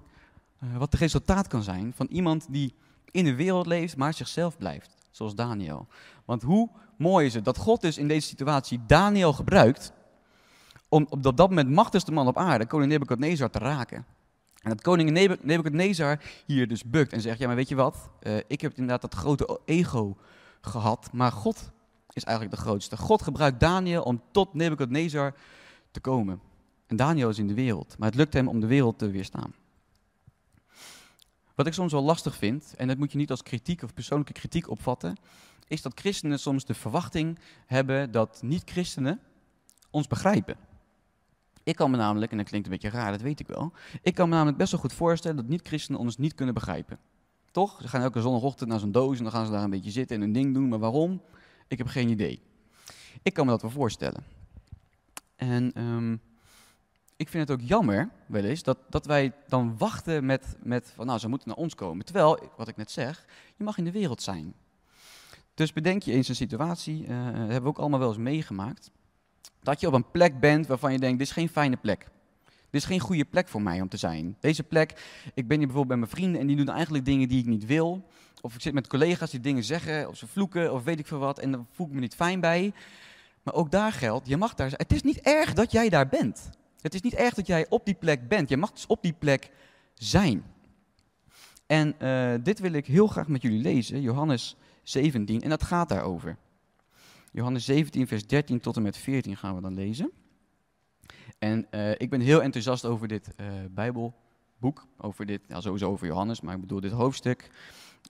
eh, 0.58 0.76
wat 0.76 0.92
het 0.92 1.00
resultaat 1.00 1.46
kan 1.46 1.62
zijn 1.62 1.92
van 1.96 2.06
iemand 2.10 2.46
die 2.48 2.74
in 3.10 3.24
de 3.24 3.34
wereld 3.34 3.66
leeft, 3.66 3.96
maar 3.96 4.14
zichzelf 4.14 4.56
blijft. 4.56 4.94
Zoals 5.10 5.34
Daniel. 5.34 5.86
Want 6.24 6.42
hoe 6.42 6.68
mooi 6.96 7.26
is 7.26 7.34
het 7.34 7.44
dat 7.44 7.56
God 7.56 7.80
dus 7.80 7.98
in 7.98 8.08
deze 8.08 8.26
situatie 8.26 8.80
Daniel 8.86 9.32
gebruikt 9.32 9.92
om 10.88 11.06
op 11.08 11.22
dat 11.22 11.48
moment 11.48 11.70
machtigste 11.70 12.12
man 12.12 12.26
op 12.26 12.38
aarde, 12.38 12.66
koning 12.66 12.90
Nebuchadnezzar, 12.90 13.50
te 13.50 13.58
raken. 13.58 14.06
En 14.62 14.70
dat 14.70 14.80
koning 14.80 15.10
Nebuchadnezzar 15.42 16.20
hier 16.46 16.68
dus 16.68 16.84
bukt 16.84 17.12
en 17.12 17.20
zegt, 17.20 17.38
ja 17.38 17.46
maar 17.46 17.56
weet 17.56 17.68
je 17.68 17.74
wat, 17.74 18.10
uh, 18.22 18.36
ik 18.46 18.60
heb 18.60 18.70
inderdaad 18.70 19.00
dat 19.00 19.14
grote 19.14 19.60
ego 19.64 20.16
gehad, 20.60 21.08
maar 21.12 21.32
God 21.32 21.70
is 22.12 22.24
eigenlijk 22.24 22.56
de 22.56 22.62
grootste. 22.62 22.96
God 22.96 23.22
gebruikt 23.22 23.60
Daniel 23.60 24.02
om 24.02 24.22
tot 24.30 24.54
Nebuchadnezzar 24.54 25.34
te 25.90 26.00
komen. 26.00 26.40
En 26.90 26.96
Daniel 26.96 27.28
is 27.28 27.38
in 27.38 27.46
de 27.46 27.54
wereld, 27.54 27.98
maar 27.98 28.08
het 28.08 28.16
lukt 28.16 28.32
hem 28.32 28.48
om 28.48 28.60
de 28.60 28.66
wereld 28.66 28.98
te 28.98 29.10
weerstaan. 29.10 29.54
Wat 31.54 31.66
ik 31.66 31.72
soms 31.72 31.92
wel 31.92 32.02
lastig 32.02 32.36
vind, 32.36 32.74
en 32.76 32.88
dat 32.88 32.98
moet 32.98 33.12
je 33.12 33.18
niet 33.18 33.30
als 33.30 33.42
kritiek 33.42 33.82
of 33.82 33.94
persoonlijke 33.94 34.32
kritiek 34.32 34.68
opvatten, 34.68 35.16
is 35.68 35.82
dat 35.82 36.00
christenen 36.00 36.38
soms 36.38 36.64
de 36.64 36.74
verwachting 36.74 37.38
hebben 37.66 38.10
dat 38.10 38.42
niet-christenen 38.42 39.20
ons 39.90 40.06
begrijpen. 40.06 40.56
Ik 41.62 41.76
kan 41.76 41.90
me 41.90 41.96
namelijk, 41.96 42.30
en 42.30 42.38
dat 42.38 42.48
klinkt 42.48 42.66
een 42.66 42.72
beetje 42.72 42.90
raar, 42.90 43.10
dat 43.10 43.20
weet 43.20 43.40
ik 43.40 43.46
wel. 43.46 43.72
Ik 44.02 44.14
kan 44.14 44.28
me 44.28 44.34
namelijk 44.34 44.58
best 44.58 44.70
wel 44.70 44.80
goed 44.80 44.92
voorstellen 44.92 45.36
dat 45.36 45.48
niet-christenen 45.48 46.00
ons 46.00 46.16
niet 46.16 46.34
kunnen 46.34 46.54
begrijpen. 46.54 46.98
Toch? 47.50 47.80
Ze 47.80 47.88
gaan 47.88 48.02
elke 48.02 48.20
zondagochtend 48.20 48.68
naar 48.68 48.78
zo'n 48.78 48.92
doos 48.92 49.16
en 49.16 49.22
dan 49.22 49.32
gaan 49.32 49.46
ze 49.46 49.52
daar 49.52 49.64
een 49.64 49.70
beetje 49.70 49.90
zitten 49.90 50.16
en 50.16 50.22
hun 50.22 50.32
ding 50.32 50.54
doen. 50.54 50.68
Maar 50.68 50.78
waarom? 50.78 51.22
Ik 51.68 51.78
heb 51.78 51.86
geen 51.86 52.08
idee. 52.08 52.42
Ik 53.22 53.34
kan 53.34 53.44
me 53.44 53.50
dat 53.50 53.62
wel 53.62 53.70
voorstellen. 53.70 54.24
En 55.36 55.82
um, 55.82 56.20
ik 57.20 57.28
vind 57.28 57.48
het 57.48 57.60
ook 57.60 57.68
jammer, 57.68 58.10
wel 58.26 58.44
eens, 58.44 58.62
dat, 58.62 58.78
dat 58.88 59.06
wij 59.06 59.32
dan 59.48 59.78
wachten 59.78 60.26
met, 60.26 60.56
met 60.62 60.92
van 60.94 61.06
nou, 61.06 61.18
ze 61.18 61.28
moeten 61.28 61.48
naar 61.48 61.56
ons 61.56 61.74
komen. 61.74 62.04
Terwijl, 62.04 62.38
wat 62.56 62.68
ik 62.68 62.76
net 62.76 62.90
zeg, 62.90 63.26
je 63.56 63.64
mag 63.64 63.78
in 63.78 63.84
de 63.84 63.92
wereld 63.92 64.22
zijn. 64.22 64.54
Dus 65.54 65.72
bedenk 65.72 66.02
je 66.02 66.12
eens 66.12 66.28
een 66.28 66.34
situatie, 66.34 67.02
uh, 67.02 67.08
hebben 67.08 67.62
we 67.62 67.68
ook 67.68 67.78
allemaal 67.78 67.98
wel 67.98 68.08
eens 68.08 68.18
meegemaakt 68.18 68.90
dat 69.62 69.80
je 69.80 69.86
op 69.86 69.92
een 69.92 70.10
plek 70.10 70.40
bent 70.40 70.66
waarvan 70.66 70.92
je 70.92 70.98
denkt, 70.98 71.18
dit 71.18 71.26
is 71.26 71.32
geen 71.32 71.48
fijne 71.48 71.76
plek. 71.76 72.08
Dit 72.44 72.80
is 72.80 72.84
geen 72.84 73.00
goede 73.00 73.24
plek 73.24 73.48
voor 73.48 73.62
mij 73.62 73.80
om 73.80 73.88
te 73.88 73.96
zijn. 73.96 74.36
Deze 74.40 74.62
plek, 74.62 74.90
ik 75.34 75.48
ben 75.48 75.58
hier 75.58 75.66
bijvoorbeeld 75.66 75.86
bij 75.86 75.96
mijn 75.96 76.10
vrienden 76.10 76.40
en 76.40 76.46
die 76.46 76.56
doen 76.56 76.68
eigenlijk 76.68 77.04
dingen 77.04 77.28
die 77.28 77.38
ik 77.38 77.46
niet 77.46 77.66
wil. 77.66 78.08
Of 78.40 78.54
ik 78.54 78.60
zit 78.60 78.74
met 78.74 78.86
collega's 78.86 79.30
die 79.30 79.40
dingen 79.40 79.64
zeggen, 79.64 80.08
of 80.08 80.16
ze 80.16 80.26
vloeken, 80.26 80.72
of 80.72 80.84
weet 80.84 80.98
ik 80.98 81.06
veel 81.06 81.18
wat, 81.18 81.38
en 81.38 81.50
dan 81.50 81.66
voel 81.70 81.86
ik 81.86 81.92
me 81.92 82.00
niet 82.00 82.14
fijn 82.14 82.40
bij. 82.40 82.72
Maar 83.42 83.54
ook 83.54 83.70
daar 83.70 83.92
geldt, 83.92 84.28
je 84.28 84.36
mag 84.36 84.54
daar 84.54 84.68
zijn. 84.68 84.80
Het 84.80 84.92
is 84.92 85.02
niet 85.02 85.20
erg 85.20 85.52
dat 85.52 85.72
jij 85.72 85.88
daar 85.88 86.08
bent. 86.08 86.50
Het 86.80 86.94
is 86.94 87.00
niet 87.00 87.14
erg 87.14 87.34
dat 87.34 87.46
jij 87.46 87.66
op 87.68 87.84
die 87.84 87.94
plek 87.94 88.28
bent. 88.28 88.48
Je 88.48 88.56
mag 88.56 88.72
dus 88.72 88.86
op 88.86 89.02
die 89.02 89.12
plek 89.12 89.50
zijn. 89.94 90.44
En 91.66 91.94
uh, 92.02 92.34
dit 92.42 92.58
wil 92.58 92.72
ik 92.72 92.86
heel 92.86 93.06
graag 93.06 93.28
met 93.28 93.42
jullie 93.42 93.60
lezen, 93.60 94.00
Johannes 94.00 94.56
17, 94.82 95.40
en 95.40 95.50
dat 95.50 95.62
gaat 95.62 95.88
daarover. 95.88 96.36
Johannes 97.32 97.64
17, 97.64 98.06
vers 98.06 98.26
13 98.26 98.60
tot 98.60 98.76
en 98.76 98.82
met 98.82 98.96
14 98.96 99.36
gaan 99.36 99.54
we 99.54 99.60
dan 99.60 99.74
lezen. 99.74 100.10
En 101.38 101.66
uh, 101.70 101.90
ik 101.90 102.10
ben 102.10 102.20
heel 102.20 102.42
enthousiast 102.42 102.84
over 102.84 103.08
dit 103.08 103.28
uh, 103.36 103.46
Bijbelboek, 103.70 104.86
over 104.96 105.26
dit, 105.26 105.40
ja, 105.48 105.60
sowieso 105.60 105.90
over 105.90 106.06
Johannes, 106.06 106.40
maar 106.40 106.54
ik 106.54 106.60
bedoel 106.60 106.80
dit 106.80 106.92
hoofdstuk. 106.92 107.50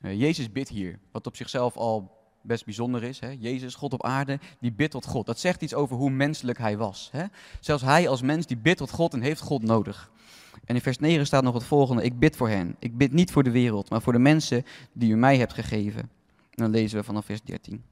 Jezus 0.01 0.53
bidt 0.53 0.69
hier, 0.69 0.99
wat 1.13 1.27
op 1.27 1.37
zichzelf 1.37 1.77
al 1.77 2.20
best 2.43 2.65
bijzonder 2.65 3.03
is. 3.03 3.21
Hè? 3.21 3.29
Jezus, 3.39 3.75
God 3.75 3.93
op 3.93 4.05
aarde, 4.05 4.39
die 4.61 4.73
bidt 4.73 4.91
tot 4.91 5.07
God. 5.07 5.27
Dat 5.27 5.39
zegt 5.39 5.63
iets 5.63 5.75
over 5.75 5.97
hoe 5.97 6.11
menselijk 6.11 6.59
hij 6.59 6.77
was. 6.77 7.09
Hè? 7.13 7.25
Zelfs 7.61 7.83
hij 7.83 8.09
als 8.09 8.23
mens, 8.23 8.47
die 8.47 8.57
bidt 8.57 8.79
tot 8.79 8.91
God 8.91 9.15
en 9.15 9.21
heeft 9.21 9.41
God 9.41 9.63
nodig. 9.63 10.11
En 10.65 10.75
in 10.75 10.81
vers 10.81 10.99
9 10.99 11.27
staat 11.27 11.43
nog 11.43 11.55
het 11.55 11.65
volgende, 11.65 12.03
ik 12.03 12.19
bid 12.19 12.37
voor 12.37 12.49
hen. 12.49 12.77
Ik 12.79 12.97
bid 12.97 13.13
niet 13.13 13.33
voor 13.33 13.43
de 13.43 13.51
wereld, 13.51 13.91
maar 13.91 14.03
voor 14.03 14.13
de 14.13 14.19
mensen 14.19 14.65
die 14.93 15.13
u 15.13 15.17
mij 15.17 15.37
hebt 15.37 15.53
gegeven. 15.53 16.01
En 16.01 16.63
dan 16.63 16.71
lezen 16.71 16.99
we 16.99 17.05
vanaf 17.05 17.25
vers 17.25 17.43
13. 17.43 17.83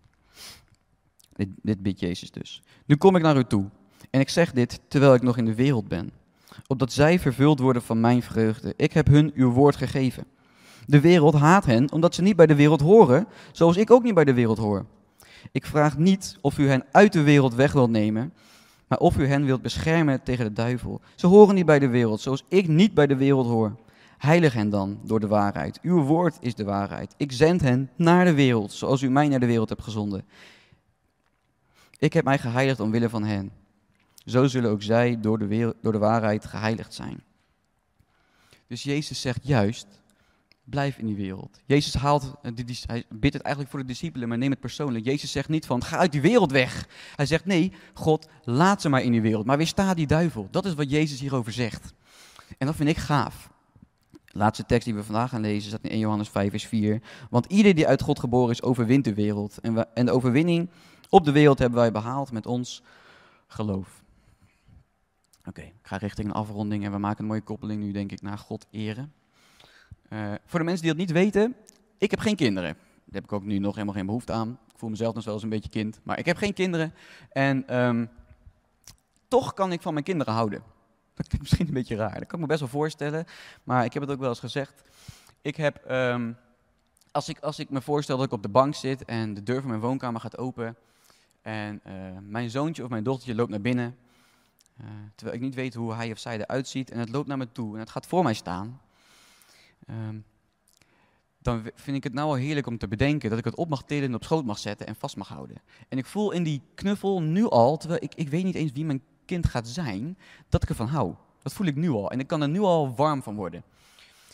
Dit, 1.32 1.48
dit 1.62 1.82
bidt 1.82 2.00
Jezus 2.00 2.30
dus. 2.30 2.62
Nu 2.84 2.96
kom 2.96 3.16
ik 3.16 3.22
naar 3.22 3.36
u 3.36 3.44
toe. 3.44 3.64
En 4.10 4.20
ik 4.20 4.28
zeg 4.28 4.52
dit 4.52 4.80
terwijl 4.88 5.14
ik 5.14 5.22
nog 5.22 5.36
in 5.36 5.44
de 5.44 5.54
wereld 5.54 5.88
ben. 5.88 6.10
Opdat 6.66 6.92
zij 6.92 7.18
vervuld 7.18 7.58
worden 7.58 7.82
van 7.82 8.00
mijn 8.00 8.22
vreugde. 8.22 8.74
Ik 8.76 8.92
heb 8.92 9.06
hun 9.06 9.32
uw 9.34 9.50
woord 9.50 9.76
gegeven. 9.76 10.24
De 10.88 11.00
wereld 11.00 11.34
haat 11.34 11.64
hen 11.64 11.92
omdat 11.92 12.14
ze 12.14 12.22
niet 12.22 12.36
bij 12.36 12.46
de 12.46 12.54
wereld 12.54 12.80
horen, 12.80 13.26
zoals 13.52 13.76
ik 13.76 13.90
ook 13.90 14.02
niet 14.02 14.14
bij 14.14 14.24
de 14.24 14.34
wereld 14.34 14.58
hoor. 14.58 14.86
Ik 15.52 15.66
vraag 15.66 15.98
niet 15.98 16.38
of 16.40 16.58
u 16.58 16.68
hen 16.68 16.84
uit 16.92 17.12
de 17.12 17.22
wereld 17.22 17.54
weg 17.54 17.72
wilt 17.72 17.90
nemen, 17.90 18.32
maar 18.86 18.98
of 18.98 19.16
u 19.16 19.26
hen 19.26 19.44
wilt 19.44 19.62
beschermen 19.62 20.22
tegen 20.22 20.44
de 20.44 20.52
duivel. 20.52 21.00
Ze 21.14 21.26
horen 21.26 21.54
niet 21.54 21.66
bij 21.66 21.78
de 21.78 21.88
wereld, 21.88 22.20
zoals 22.20 22.44
ik 22.48 22.68
niet 22.68 22.94
bij 22.94 23.06
de 23.06 23.16
wereld 23.16 23.46
hoor. 23.46 23.76
Heilig 24.18 24.52
hen 24.52 24.70
dan 24.70 24.98
door 25.04 25.20
de 25.20 25.26
waarheid. 25.26 25.78
Uw 25.82 26.02
woord 26.02 26.36
is 26.40 26.54
de 26.54 26.64
waarheid. 26.64 27.14
Ik 27.16 27.32
zend 27.32 27.60
hen 27.60 27.90
naar 27.96 28.24
de 28.24 28.34
wereld, 28.34 28.72
zoals 28.72 29.02
u 29.02 29.10
mij 29.10 29.28
naar 29.28 29.40
de 29.40 29.46
wereld 29.46 29.68
hebt 29.68 29.82
gezonden. 29.82 30.24
Ik 31.98 32.12
heb 32.12 32.24
mij 32.24 32.38
geheiligd 32.38 32.80
omwille 32.80 33.08
van 33.08 33.24
hen. 33.24 33.50
Zo 34.24 34.46
zullen 34.46 34.70
ook 34.70 34.82
zij 34.82 35.20
door 35.20 35.38
de, 35.38 35.46
wereld, 35.46 35.76
door 35.82 35.92
de 35.92 35.98
waarheid 35.98 36.44
geheiligd 36.44 36.94
zijn. 36.94 37.22
Dus 38.66 38.82
Jezus 38.82 39.20
zegt 39.20 39.46
juist, 39.46 39.86
blijf 40.70 40.98
in 40.98 41.06
die 41.06 41.16
wereld. 41.16 41.60
Jezus 41.64 41.94
haalt, 41.94 42.34
hij 42.86 43.04
bidt 43.08 43.34
het 43.34 43.42
eigenlijk 43.42 43.70
voor 43.70 43.80
de 43.80 43.86
discipelen, 43.86 44.28
maar 44.28 44.38
neem 44.38 44.50
het 44.50 44.60
persoonlijk. 44.60 45.04
Jezus 45.04 45.32
zegt 45.32 45.48
niet 45.48 45.66
van, 45.66 45.84
ga 45.84 45.96
uit 45.96 46.12
die 46.12 46.20
wereld 46.20 46.52
weg. 46.52 46.88
Hij 47.16 47.26
zegt, 47.26 47.44
nee, 47.44 47.72
God, 47.94 48.28
laat 48.44 48.80
ze 48.82 48.88
maar 48.88 49.02
in 49.02 49.12
die 49.12 49.20
wereld. 49.20 49.46
Maar 49.46 49.56
weersta 49.56 49.94
die 49.94 50.06
duivel. 50.06 50.48
Dat 50.50 50.64
is 50.64 50.74
wat 50.74 50.90
Jezus 50.90 51.20
hierover 51.20 51.52
zegt. 51.52 51.92
En 52.58 52.66
dat 52.66 52.76
vind 52.76 52.88
ik 52.88 52.96
gaaf. 52.96 53.50
De 54.10 54.38
laatste 54.38 54.66
tekst 54.66 54.84
die 54.84 54.94
we 54.94 55.04
vandaag 55.04 55.30
gaan 55.30 55.40
lezen 55.40 55.68
staat 55.68 55.82
in 55.82 55.90
1 55.90 55.98
Johannes 55.98 56.28
5 56.28 56.50
vers 56.50 56.66
4. 56.66 57.02
Want 57.30 57.46
ieder 57.46 57.74
die 57.74 57.86
uit 57.86 58.02
God 58.02 58.18
geboren 58.18 58.50
is, 58.50 58.62
overwint 58.62 59.04
de 59.04 59.14
wereld. 59.14 59.58
En, 59.58 59.94
en 59.94 60.06
de 60.06 60.12
overwinning 60.12 60.70
op 61.08 61.24
de 61.24 61.32
wereld 61.32 61.58
hebben 61.58 61.78
wij 61.78 61.92
behaald 61.92 62.32
met 62.32 62.46
ons 62.46 62.82
geloof. 63.46 64.02
Oké, 65.44 65.60
ik 65.60 65.72
ga 65.82 65.96
richting 65.96 66.28
een 66.28 66.34
afronding 66.34 66.84
en 66.84 66.92
we 66.92 66.98
maken 66.98 67.20
een 67.20 67.26
mooie 67.26 67.40
koppeling 67.40 67.82
nu, 67.82 67.92
denk 67.92 68.12
ik, 68.12 68.22
naar 68.22 68.38
God 68.38 68.66
eren. 68.70 69.12
Uh, 70.08 70.32
voor 70.44 70.58
de 70.58 70.64
mensen 70.64 70.84
die 70.84 70.94
dat 70.94 71.00
niet 71.00 71.12
weten, 71.12 71.54
ik 71.98 72.10
heb 72.10 72.20
geen 72.20 72.36
kinderen. 72.36 72.74
Daar 72.74 73.14
heb 73.14 73.24
ik 73.24 73.32
ook 73.32 73.44
nu 73.44 73.58
nog 73.58 73.74
helemaal 73.74 73.94
geen 73.94 74.06
behoefte 74.06 74.32
aan. 74.32 74.58
Ik 74.72 74.78
voel 74.78 74.90
mezelf 74.90 75.14
nog 75.14 75.24
wel 75.24 75.34
eens 75.34 75.42
een 75.42 75.48
beetje 75.48 75.70
kind, 75.70 76.00
maar 76.02 76.18
ik 76.18 76.26
heb 76.26 76.36
geen 76.36 76.54
kinderen. 76.54 76.94
En 77.32 77.76
um, 77.78 78.10
toch 79.28 79.54
kan 79.54 79.72
ik 79.72 79.82
van 79.82 79.92
mijn 79.92 80.04
kinderen 80.04 80.34
houden. 80.34 80.62
Dat 81.14 81.26
klinkt 81.26 81.40
misschien 81.48 81.66
een 81.66 81.74
beetje 81.74 81.96
raar, 81.96 82.18
dat 82.18 82.26
kan 82.26 82.34
ik 82.34 82.40
me 82.40 82.46
best 82.46 82.60
wel 82.60 82.68
voorstellen. 82.68 83.24
Maar 83.64 83.84
ik 83.84 83.92
heb 83.92 84.02
het 84.02 84.10
ook 84.10 84.18
wel 84.20 84.28
eens 84.28 84.38
gezegd. 84.38 84.82
Ik 85.42 85.56
heb, 85.56 85.90
um, 85.90 86.36
als, 87.10 87.28
ik, 87.28 87.38
als 87.38 87.58
ik 87.58 87.70
me 87.70 87.80
voorstel 87.80 88.16
dat 88.16 88.26
ik 88.26 88.32
op 88.32 88.42
de 88.42 88.48
bank 88.48 88.74
zit 88.74 89.04
en 89.04 89.34
de 89.34 89.42
deur 89.42 89.60
van 89.60 89.68
mijn 89.68 89.82
woonkamer 89.82 90.20
gaat 90.20 90.38
open 90.38 90.76
en 91.42 91.80
uh, 91.86 91.92
mijn 92.20 92.50
zoontje 92.50 92.84
of 92.84 92.88
mijn 92.88 93.02
dochtertje 93.02 93.34
loopt 93.34 93.50
naar 93.50 93.60
binnen. 93.60 93.96
Uh, 94.80 94.86
terwijl 95.14 95.36
ik 95.36 95.42
niet 95.42 95.54
weet 95.54 95.74
hoe 95.74 95.94
hij 95.94 96.10
of 96.10 96.18
zij 96.18 96.38
eruit 96.38 96.68
ziet. 96.68 96.90
En 96.90 96.98
het 96.98 97.08
loopt 97.08 97.28
naar 97.28 97.36
me 97.36 97.52
toe 97.52 97.74
en 97.74 97.80
het 97.80 97.90
gaat 97.90 98.06
voor 98.06 98.22
mij 98.22 98.34
staan. 98.34 98.80
Um, 99.90 100.24
dan 101.38 101.70
vind 101.74 101.96
ik 101.96 102.04
het 102.04 102.12
nou 102.12 102.28
al 102.28 102.34
heerlijk 102.34 102.66
om 102.66 102.78
te 102.78 102.88
bedenken 102.88 103.30
dat 103.30 103.38
ik 103.38 103.44
het 103.44 103.56
op 103.56 103.68
mag 103.68 103.82
tillen 103.82 104.08
en 104.08 104.14
op 104.14 104.24
schoot 104.24 104.44
mag 104.44 104.58
zetten 104.58 104.86
en 104.86 104.96
vast 104.96 105.16
mag 105.16 105.28
houden. 105.28 105.62
En 105.88 105.98
ik 105.98 106.06
voel 106.06 106.30
in 106.30 106.42
die 106.42 106.62
knuffel 106.74 107.22
nu 107.22 107.48
al, 107.48 107.76
terwijl 107.76 108.02
ik, 108.02 108.14
ik 108.14 108.28
weet 108.28 108.44
niet 108.44 108.54
eens 108.54 108.72
wie 108.72 108.84
mijn 108.84 109.02
kind 109.24 109.46
gaat 109.46 109.68
zijn, 109.68 110.18
dat 110.48 110.62
ik 110.62 110.68
ervan 110.68 110.86
hou. 110.86 111.14
Dat 111.42 111.52
voel 111.52 111.66
ik 111.66 111.76
nu 111.76 111.90
al. 111.90 112.10
En 112.10 112.20
ik 112.20 112.26
kan 112.26 112.42
er 112.42 112.48
nu 112.48 112.60
al 112.60 112.94
warm 112.94 113.22
van 113.22 113.34
worden. 113.34 113.62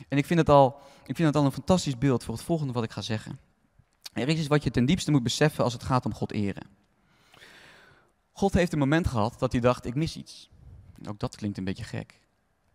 En 0.09 0.19
ik 0.19 0.27
vind 0.27 0.41
het 0.41 0.49
al, 0.49 0.81
ik 1.07 1.17
vind 1.17 1.29
het 1.29 1.37
al 1.37 1.45
een 1.45 1.53
fantastisch 1.53 1.99
beeld 1.99 2.25
voor 2.25 2.35
het 2.35 2.43
volgende 2.43 2.73
wat 2.73 2.85
ik 2.85 2.91
ga 2.91 3.01
zeggen. 3.01 3.39
Er 4.13 4.29
is 4.29 4.39
iets 4.39 4.47
wat 4.47 4.65
je 4.65 4.71
ten 4.71 4.87
diepste 4.87 5.11
moet 5.11 5.23
beseffen 5.23 5.65
als 5.65 5.73
het 5.73 5.83
gaat 5.83 6.05
om 6.05 6.15
God 6.15 6.33
eren. 6.33 6.67
God 8.33 8.55
heeft 8.55 8.73
een 8.73 8.79
moment 8.79 9.07
gehad 9.07 9.39
dat 9.39 9.53
hij 9.53 9.61
dacht, 9.61 9.85
ik 9.85 9.95
mis 9.95 10.17
iets. 10.17 10.51
Ook 11.09 11.19
dat 11.19 11.37
klinkt 11.37 11.59
een 11.59 11.65
beetje 11.65 11.85
gek. 11.85 12.21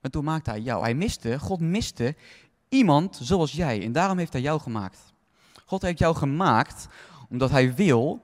Maar 0.01 0.11
toen 0.11 0.23
maakte 0.23 0.49
hij 0.49 0.59
jou. 0.59 0.81
Hij 0.81 0.93
miste, 0.93 1.39
God 1.39 1.59
miste 1.59 2.15
iemand 2.69 3.19
zoals 3.21 3.51
jij. 3.51 3.83
En 3.83 3.91
daarom 3.91 4.17
heeft 4.17 4.33
hij 4.33 4.41
jou 4.41 4.59
gemaakt. 4.59 4.99
God 5.65 5.81
heeft 5.81 5.99
jou 5.99 6.15
gemaakt 6.15 6.87
omdat 7.29 7.49
hij 7.49 7.75
wil 7.75 8.21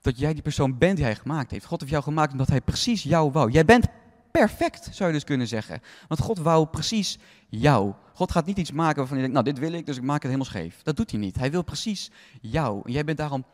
dat 0.00 0.18
jij 0.18 0.32
die 0.32 0.42
persoon 0.42 0.78
bent 0.78 0.96
die 0.96 1.04
hij 1.04 1.16
gemaakt 1.16 1.50
heeft. 1.50 1.64
God 1.64 1.80
heeft 1.80 1.92
jou 1.92 2.04
gemaakt 2.04 2.32
omdat 2.32 2.48
hij 2.48 2.60
precies 2.60 3.02
jou 3.02 3.32
wou. 3.32 3.50
Jij 3.50 3.64
bent 3.64 3.86
perfect, 4.30 4.88
zou 4.92 5.08
je 5.08 5.14
dus 5.14 5.24
kunnen 5.24 5.46
zeggen. 5.46 5.82
Want 6.08 6.20
God 6.20 6.38
wou 6.38 6.66
precies 6.66 7.18
jou. 7.48 7.94
God 8.14 8.30
gaat 8.30 8.46
niet 8.46 8.58
iets 8.58 8.72
maken 8.72 8.96
waarvan 8.96 9.16
je 9.16 9.22
denkt, 9.22 9.40
nou 9.40 9.54
dit 9.54 9.64
wil 9.64 9.78
ik, 9.78 9.86
dus 9.86 9.96
ik 9.96 10.02
maak 10.02 10.22
het 10.22 10.32
helemaal 10.32 10.44
scheef. 10.44 10.82
Dat 10.82 10.96
doet 10.96 11.10
hij 11.10 11.20
niet. 11.20 11.36
Hij 11.36 11.50
wil 11.50 11.62
precies 11.62 12.10
jou. 12.40 12.80
En 12.84 12.92
jij 12.92 13.04
bent 13.04 13.18
daarom 13.18 13.44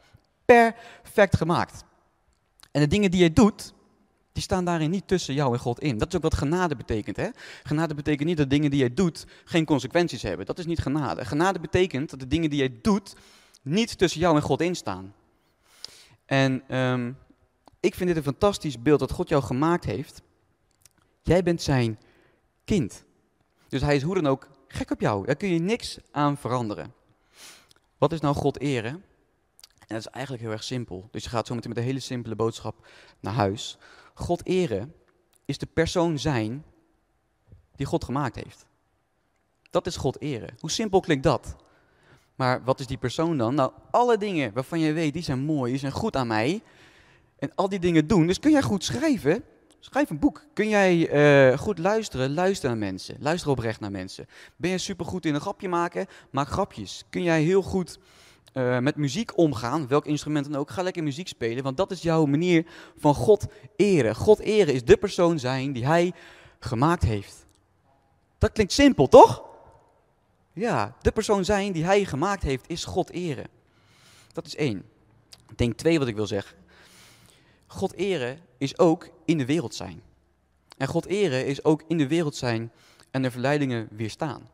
perfect 0.45 1.37
gemaakt. 1.37 1.85
En 2.71 2.81
de 2.81 2.89
dingen 2.89 3.11
die 3.11 3.23
je 3.23 3.33
doet, 3.33 3.75
die 4.37 4.45
staan 4.45 4.65
daarin 4.65 4.91
niet 4.91 5.09
tussen 5.09 5.35
jou 5.35 5.53
en 5.53 5.59
God 5.59 5.81
in. 5.81 5.99
Dat 5.99 6.09
is 6.09 6.17
ook 6.17 6.23
wat 6.23 6.35
genade 6.35 6.77
betekent. 6.77 7.17
Hè? 7.17 7.29
Genade 7.63 7.95
betekent 7.95 8.29
niet 8.29 8.37
dat 8.37 8.51
dingen 8.51 8.71
die 8.71 8.79
jij 8.79 8.95
doet 8.95 9.27
geen 9.45 9.65
consequenties 9.65 10.23
hebben. 10.23 10.47
Dat 10.47 10.59
is 10.59 10.67
niet 10.67 10.79
genade. 10.79 11.25
Genade 11.25 11.61
betekent 11.61 12.11
dat 12.11 12.21
de 12.21 12.27
dingen 12.27 12.51
die 12.51 12.59
jij 12.59 12.79
doet 12.83 13.15
niet 13.63 13.99
tussen 13.99 14.21
jou 14.21 14.37
en 14.37 14.43
God 14.43 14.61
in 14.61 14.77
staan. 14.77 15.15
En 16.27 16.63
ehm, 16.69 17.13
ik 17.81 17.95
vind 17.95 18.09
dit 18.09 18.17
een 18.17 18.33
fantastisch 18.33 18.83
beeld 18.83 19.01
dat 19.01 19.11
God 19.11 19.29
jou 19.29 19.43
gemaakt 19.43 19.85
heeft. 19.85 20.23
Jij 21.23 21.43
bent 21.43 21.63
zijn 21.63 21.99
kind. 22.65 23.05
Dus 23.69 23.81
hij 23.81 23.97
is 23.97 24.03
hoe 24.03 24.15
dan 24.15 24.27
ook 24.27 24.49
gek 24.69 24.91
op 24.91 25.01
jou. 25.01 25.27
Daar 25.27 25.37
kun 25.37 25.49
je 25.49 25.59
niks 25.59 25.99
aan 26.11 26.37
veranderen. 26.37 26.93
Wat 27.99 28.13
is 28.13 28.21
nou 28.21 28.35
God 28.35 28.61
eren? 28.61 29.05
En 29.87 29.95
dat 29.95 29.99
is 29.99 30.07
eigenlijk 30.07 30.45
heel 30.45 30.53
erg 30.53 30.65
simpel. 30.65 31.09
Dus 31.11 31.25
je 31.25 31.29
gaat 31.29 31.47
zo 31.47 31.55
meteen 31.55 31.69
met 31.69 31.79
een 31.79 31.85
hele 31.85 32.01
simpele 32.01 32.37
boodschap 32.37 32.87
naar 33.21 33.35
huis. 33.35 33.79
God 34.19 34.47
eren 34.47 34.95
is 35.45 35.59
de 35.59 35.67
persoon 35.67 36.19
zijn 36.19 36.65
die 37.77 37.87
God 37.87 38.05
gemaakt 38.05 38.37
heeft. 38.37 38.67
Dat 39.71 39.87
is 39.87 39.97
God 39.97 40.21
eren. 40.21 40.55
Hoe 40.61 40.71
simpel 40.71 41.01
klinkt 41.01 41.23
dat? 41.25 41.57
Maar 42.35 42.65
wat 42.65 42.81
is 42.81 42.87
die 42.87 42.97
persoon 42.97 43.39
dan? 43.39 43.55
Nou, 43.55 43.73
alle 43.91 44.19
dingen 44.19 44.53
waarvan 44.53 44.81
je 44.81 44.93
weet, 44.93 45.13
die 45.13 45.23
zijn 45.23 45.39
mooi, 45.39 45.71
die 45.71 45.81
zijn 45.81 45.93
goed 45.93 46.17
aan 46.17 46.27
mij. 46.27 46.63
En 47.39 47.53
al 47.55 47.69
die 47.69 47.79
dingen 47.79 48.07
doen. 48.07 48.27
Dus 48.27 48.39
kun 48.39 48.51
jij 48.51 48.63
goed 48.63 48.85
schrijven? 48.85 49.45
Schrijf 49.81 50.11
een 50.11 50.19
boek. 50.19 50.45
Kun 50.53 50.69
jij 50.69 51.13
uh, 51.51 51.59
goed 51.59 51.79
luisteren? 51.79 52.35
Luister 52.35 52.69
naar 52.69 52.79
mensen. 52.79 53.17
Luister 53.21 53.51
oprecht 53.51 53.81
naar 53.81 53.91
mensen. 53.91 54.27
Ben 54.57 54.71
je 54.71 54.79
supergoed 54.79 55.27
in 55.27 55.35
een 55.35 55.41
grapje 55.41 55.69
maken? 55.69 56.07
Maak 56.31 56.49
grapjes. 56.49 57.05
Kun 57.11 57.23
jij 57.23 57.43
heel 57.43 57.63
goed 57.63 57.99
uh, 58.53 58.79
met 58.79 58.97
muziek 58.97 59.39
omgaan? 59.39 59.89
Welk 59.89 60.07
instrument 60.07 60.51
dan 60.51 60.61
ook? 60.61 60.71
Ga 60.71 60.83
lekker 60.83 61.03
muziek 61.03 61.29
spelen. 61.29 61.63
Want 61.63 61.77
dat 61.77 61.91
is 61.91 62.03
jouw 62.03 62.25
manier 62.25 62.67
van 62.97 63.15
God 63.15 63.47
eren. 63.77 64.15
God 64.15 64.39
eren 64.39 64.75
is 64.75 64.85
de 64.85 64.97
persoon 64.97 65.39
zijn 65.39 65.73
die 65.73 65.87
hij 65.87 66.13
gemaakt 66.59 67.03
heeft. 67.03 67.47
Dat 68.39 68.53
klinkt 68.53 68.73
simpel, 68.73 69.09
toch? 69.09 69.45
Ja, 70.53 70.97
de 71.01 71.13
persoon 71.13 71.45
zijn 71.45 71.73
die 71.73 71.85
hij 71.85 72.05
gemaakt 72.05 72.43
heeft 72.43 72.65
is 72.67 72.85
God 72.85 73.11
eren. 73.11 73.47
Dat 74.33 74.47
is 74.47 74.57
één. 74.57 74.85
Denk 75.57 75.77
twee 75.77 75.99
wat 75.99 76.09
ik 76.09 76.15
wil 76.15 76.27
zeggen. 76.27 76.57
God 77.67 77.95
eren 77.95 78.39
is 78.59 78.79
ook 78.79 79.09
in 79.25 79.39
de 79.39 79.47
wereld 79.47 79.75
zijn. 79.75 80.03
En 80.77 80.87
God 80.87 81.07
eren 81.07 81.47
is 81.47 81.65
ook 81.65 81.83
in 81.89 81.99
de 81.99 82.07
wereld 82.07 82.37
zijn 82.37 82.73
en 83.11 83.23
de 83.23 83.31
verleidingen 83.31 83.89
weerstaan. 83.91 84.51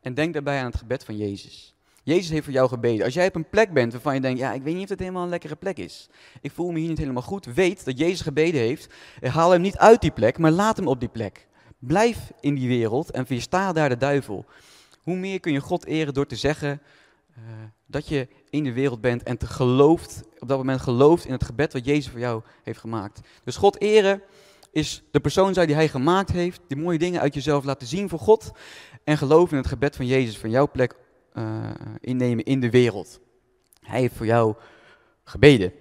En 0.00 0.14
denk 0.14 0.32
daarbij 0.32 0.58
aan 0.58 0.70
het 0.70 0.76
gebed 0.76 1.04
van 1.04 1.16
Jezus. 1.16 1.73
Jezus 2.04 2.30
heeft 2.30 2.44
voor 2.44 2.52
jou 2.52 2.68
gebeden. 2.68 3.04
Als 3.04 3.14
jij 3.14 3.26
op 3.26 3.34
een 3.34 3.48
plek 3.48 3.72
bent 3.72 3.92
waarvan 3.92 4.14
je 4.14 4.20
denkt, 4.20 4.38
ja, 4.38 4.52
ik 4.52 4.62
weet 4.62 4.74
niet 4.74 4.82
of 4.82 4.88
het 4.88 4.98
helemaal 4.98 5.22
een 5.22 5.28
lekkere 5.28 5.56
plek 5.56 5.78
is. 5.78 6.08
Ik 6.40 6.50
voel 6.50 6.70
me 6.70 6.78
hier 6.78 6.88
niet 6.88 6.98
helemaal 6.98 7.22
goed. 7.22 7.46
Weet 7.46 7.84
dat 7.84 7.98
Jezus 7.98 8.20
gebeden 8.20 8.60
heeft. 8.60 8.94
Haal 9.20 9.50
hem 9.50 9.60
niet 9.60 9.76
uit 9.76 10.00
die 10.00 10.10
plek, 10.10 10.38
maar 10.38 10.50
laat 10.50 10.76
hem 10.76 10.88
op 10.88 11.00
die 11.00 11.08
plek. 11.08 11.46
Blijf 11.78 12.32
in 12.40 12.54
die 12.54 12.68
wereld 12.68 13.10
en 13.10 13.24
weersta 13.28 13.72
daar 13.72 13.88
de 13.88 13.96
duivel. 13.96 14.44
Hoe 15.02 15.16
meer 15.16 15.40
kun 15.40 15.52
je 15.52 15.60
God 15.60 15.86
eren 15.86 16.14
door 16.14 16.26
te 16.26 16.36
zeggen 16.36 16.82
uh, 17.38 17.44
dat 17.86 18.08
je 18.08 18.28
in 18.50 18.64
de 18.64 18.72
wereld 18.72 19.00
bent 19.00 19.22
en 19.22 19.36
te 19.36 19.46
gelooft, 19.46 20.22
op 20.38 20.48
dat 20.48 20.58
moment 20.58 20.80
gelooft 20.80 21.24
in 21.24 21.32
het 21.32 21.44
gebed 21.44 21.72
wat 21.72 21.84
Jezus 21.84 22.08
voor 22.08 22.20
jou 22.20 22.42
heeft 22.62 22.78
gemaakt. 22.78 23.20
Dus 23.44 23.56
God 23.56 23.80
eren 23.80 24.22
is 24.72 25.02
de 25.10 25.20
persoon 25.20 25.54
zijn 25.54 25.66
die 25.66 25.76
hij 25.76 25.88
gemaakt 25.88 26.30
heeft, 26.30 26.60
die 26.68 26.76
mooie 26.76 26.98
dingen 26.98 27.20
uit 27.20 27.34
jezelf 27.34 27.64
laten 27.64 27.86
zien 27.86 28.08
voor 28.08 28.18
God 28.18 28.52
en 29.04 29.18
geloof 29.18 29.50
in 29.50 29.56
het 29.56 29.66
gebed 29.66 29.96
van 29.96 30.06
Jezus 30.06 30.38
van 30.38 30.50
jouw 30.50 30.70
plek 30.70 30.96
uh, 31.34 31.70
innemen 32.00 32.44
in 32.44 32.60
de 32.60 32.70
wereld. 32.70 33.20
Hij 33.80 34.00
heeft 34.00 34.14
voor 34.14 34.26
jou 34.26 34.54
gebeden. 35.24 35.72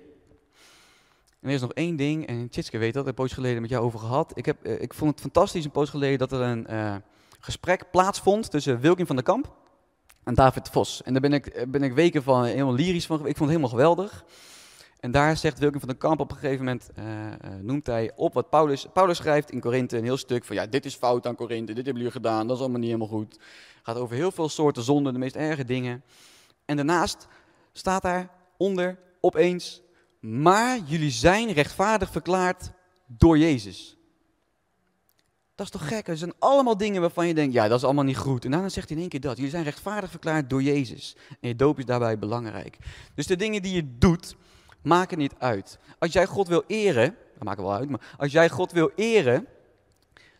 En 1.40 1.50
er 1.50 1.56
is 1.56 1.62
nog 1.62 1.74
één 1.74 1.96
ding, 1.96 2.28
en 2.28 2.50
Tjitske 2.50 2.78
weet 2.78 2.94
dat, 2.94 3.02
ik 3.02 3.08
heb 3.08 3.16
poos 3.16 3.34
geleden 3.34 3.62
met 3.62 3.70
jou 3.70 3.84
over 3.84 4.00
gehad. 4.00 4.32
Ik, 4.36 4.46
heb, 4.46 4.68
uh, 4.68 4.82
ik 4.82 4.94
vond 4.94 5.12
het 5.12 5.22
fantastisch 5.22 5.66
een 5.66 5.72
poos 5.72 5.90
geleden 5.90 6.18
dat 6.20 6.32
er 6.32 6.42
een 6.42 7.02
gesprek 7.40 7.92
plaatsvond 7.92 8.52
tussen 8.52 8.80
Wilkin 8.80 9.06
van 9.06 9.16
der 9.16 9.26
Kamp 9.26 9.54
en 10.24 10.34
David 10.34 10.70
Vos. 10.70 11.04
En 11.04 11.14
daar 11.14 11.22
ben 11.22 11.34
ik, 11.34 11.66
ben 11.68 11.84
ik 11.84 11.94
weken 11.94 12.24
van 12.24 12.44
helemaal 12.44 12.74
lyrisch 12.74 13.06
van. 13.06 13.18
Ik 13.18 13.24
vond 13.24 13.40
het 13.40 13.50
helemaal 13.50 13.70
geweldig. 13.70 14.26
En 15.04 15.12
daar 15.12 15.38
zegt 15.38 15.60
Wilkin 15.60 15.80
van 15.80 15.90
der 15.90 15.98
Kamp 15.98 16.20
op 16.20 16.32
een 16.32 16.38
gegeven 16.38 16.66
moment, 16.66 16.90
uh, 17.00 17.06
noemt 17.62 17.88
hij 17.88 18.12
op 18.16 18.34
wat 18.34 18.50
Paulus, 18.50 18.88
Paulus 18.94 19.18
schrijft 19.18 19.52
in 19.52 19.60
Korinthe, 19.60 19.98
een 19.98 20.04
heel 20.04 20.18
stuk 20.18 20.46
van 20.46 20.56
ja, 20.56 20.66
dit 20.66 20.86
is 20.86 20.96
fout 20.96 21.28
aan 21.28 21.36
Korinthe, 21.36 21.74
dit 21.74 21.86
hebben 21.86 22.04
jullie 22.04 22.12
gedaan, 22.12 22.48
dat 22.48 22.56
is 22.56 22.62
allemaal 22.62 22.80
niet 22.80 22.90
helemaal 22.90 23.18
goed. 23.18 23.40
Gaat 23.82 23.96
over 23.96 24.16
heel 24.16 24.32
veel 24.32 24.50
soorten 24.50 24.84
zonden, 24.84 25.14
de 25.14 25.20
meest 25.20 25.36
erge 25.36 25.66
dingen. 25.66 26.04
En 26.66 26.76
daarnaast 26.76 27.28
staat 27.72 28.02
daar 28.02 28.30
onder 28.58 29.00
opeens, 29.20 29.82
maar 30.20 30.80
jullie 30.86 31.12
zijn 31.12 31.52
rechtvaardig 31.52 32.12
verklaard 32.12 32.72
door 33.08 33.38
Jezus. 33.38 33.98
Dat 35.56 35.66
is 35.66 35.72
toch 35.72 35.88
gek? 35.88 36.08
Er 36.08 36.18
zijn 36.18 36.34
allemaal 36.40 36.78
dingen 36.78 37.02
waarvan 37.02 37.28
je 37.28 37.34
denkt, 37.34 37.54
ja, 37.54 37.68
dat 37.68 37.78
is 37.78 37.84
allemaal 37.84 38.04
niet 38.04 38.18
goed. 38.18 38.46
En 38.46 38.52
dan 38.52 38.72
zegt 38.72 38.88
hij 38.88 38.96
in 38.96 39.02
één 39.02 39.12
keer 39.12 39.22
dat. 39.22 39.36
Jullie 39.36 39.52
zijn 39.52 39.64
rechtvaardig 39.64 40.10
verklaard 40.10 40.50
door 40.50 40.64
Jezus. 40.64 41.16
En 41.30 41.48
je 41.48 41.56
doop 41.56 41.80
is 41.80 41.86
daarbij 41.86 42.20
belangrijk. 42.20 42.78
Dus 43.16 43.28
de 43.28 43.36
dingen 43.36 43.62
die 43.62 43.76
je 43.76 43.98
doet, 43.98 44.36
maken 44.84 45.18
niet 45.18 45.34
uit. 45.38 45.80
Als 46.00 46.14
jij 46.14 46.26
God 46.26 46.48
wil 46.48 46.64
eren, 46.68 47.16
dat 47.34 47.44
maakt 47.44 47.60
wel 47.60 47.74
uit, 47.74 47.90
maar 47.90 48.16
als 48.18 48.32
jij 48.32 48.50
God 48.50 48.72
wil 48.72 48.92
eren, 48.96 49.48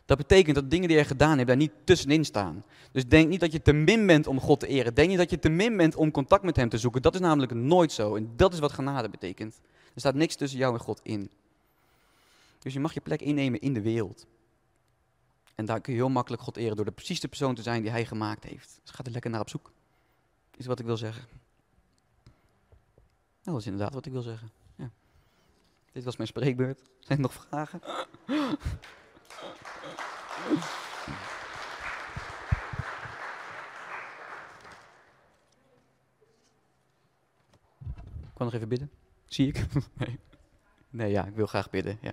dat 0.06 0.16
betekent 0.16 0.54
dat 0.54 0.70
dingen 0.70 0.88
die 0.88 0.96
je 0.96 1.04
gedaan 1.04 1.36
hebt 1.36 1.48
daar 1.48 1.56
niet 1.56 1.72
tussenin 1.84 2.24
staan. 2.24 2.64
Dus 2.92 3.08
denk 3.08 3.28
niet 3.28 3.40
dat 3.40 3.52
je 3.52 3.62
te 3.62 3.72
min 3.72 4.06
bent 4.06 4.26
om 4.26 4.40
God 4.40 4.60
te 4.60 4.66
eren. 4.66 4.94
Denk 4.94 5.08
niet 5.08 5.18
dat 5.18 5.30
je 5.30 5.38
te 5.38 5.48
min 5.48 5.76
bent 5.76 5.94
om 5.94 6.10
contact 6.10 6.42
met 6.42 6.56
hem 6.56 6.68
te 6.68 6.78
zoeken. 6.78 7.02
Dat 7.02 7.14
is 7.14 7.20
namelijk 7.20 7.54
nooit 7.54 7.92
zo. 7.92 8.16
En 8.16 8.32
dat 8.36 8.52
is 8.52 8.58
wat 8.58 8.72
genade 8.72 9.08
betekent. 9.08 9.60
Er 9.94 10.00
staat 10.00 10.14
niks 10.14 10.36
tussen 10.36 10.58
jou 10.58 10.74
en 10.74 10.80
God 10.80 11.00
in. 11.02 11.30
Dus 12.58 12.72
je 12.72 12.80
mag 12.80 12.94
je 12.94 13.00
plek 13.00 13.20
innemen 13.20 13.60
in 13.60 13.72
de 13.74 13.80
wereld. 13.80 14.26
En 15.54 15.64
daar 15.64 15.80
kun 15.80 15.92
je 15.92 15.98
heel 15.98 16.08
makkelijk 16.08 16.42
God 16.42 16.56
eren 16.56 16.76
door 16.76 16.84
de 16.84 16.90
precies 16.90 17.20
persoon 17.20 17.54
te 17.54 17.62
zijn 17.62 17.82
die 17.82 17.90
hij 17.90 18.04
gemaakt 18.04 18.44
heeft. 18.44 18.80
Dus 18.82 18.90
ga 18.90 19.04
er 19.04 19.10
lekker 19.10 19.30
naar 19.30 19.40
op 19.40 19.48
zoek. 19.48 19.72
Is 20.56 20.66
wat 20.66 20.78
ik 20.78 20.86
wil 20.86 20.96
zeggen. 20.96 21.24
Nou, 23.44 23.56
dat 23.56 23.66
is 23.66 23.72
inderdaad 23.72 23.94
wat 23.94 24.06
ik 24.06 24.12
wil 24.12 24.22
zeggen. 24.22 24.50
Ja. 24.76 24.90
Dit 25.92 26.04
was 26.04 26.16
mijn 26.16 26.28
spreekbeurt. 26.28 26.80
Zijn 27.06 27.18
er 27.18 27.24
nog 27.24 27.32
vragen? 27.32 27.80
Ik 38.22 38.40
kan 38.40 38.46
nog 38.46 38.54
even 38.54 38.68
bidden. 38.68 38.90
Zie 39.26 39.48
ik? 39.48 39.66
Nee. 39.98 40.18
Nee, 40.90 41.10
ja, 41.10 41.24
ik 41.24 41.34
wil 41.34 41.46
graag 41.46 41.70
bidden. 41.70 41.98
Ja. 42.00 42.12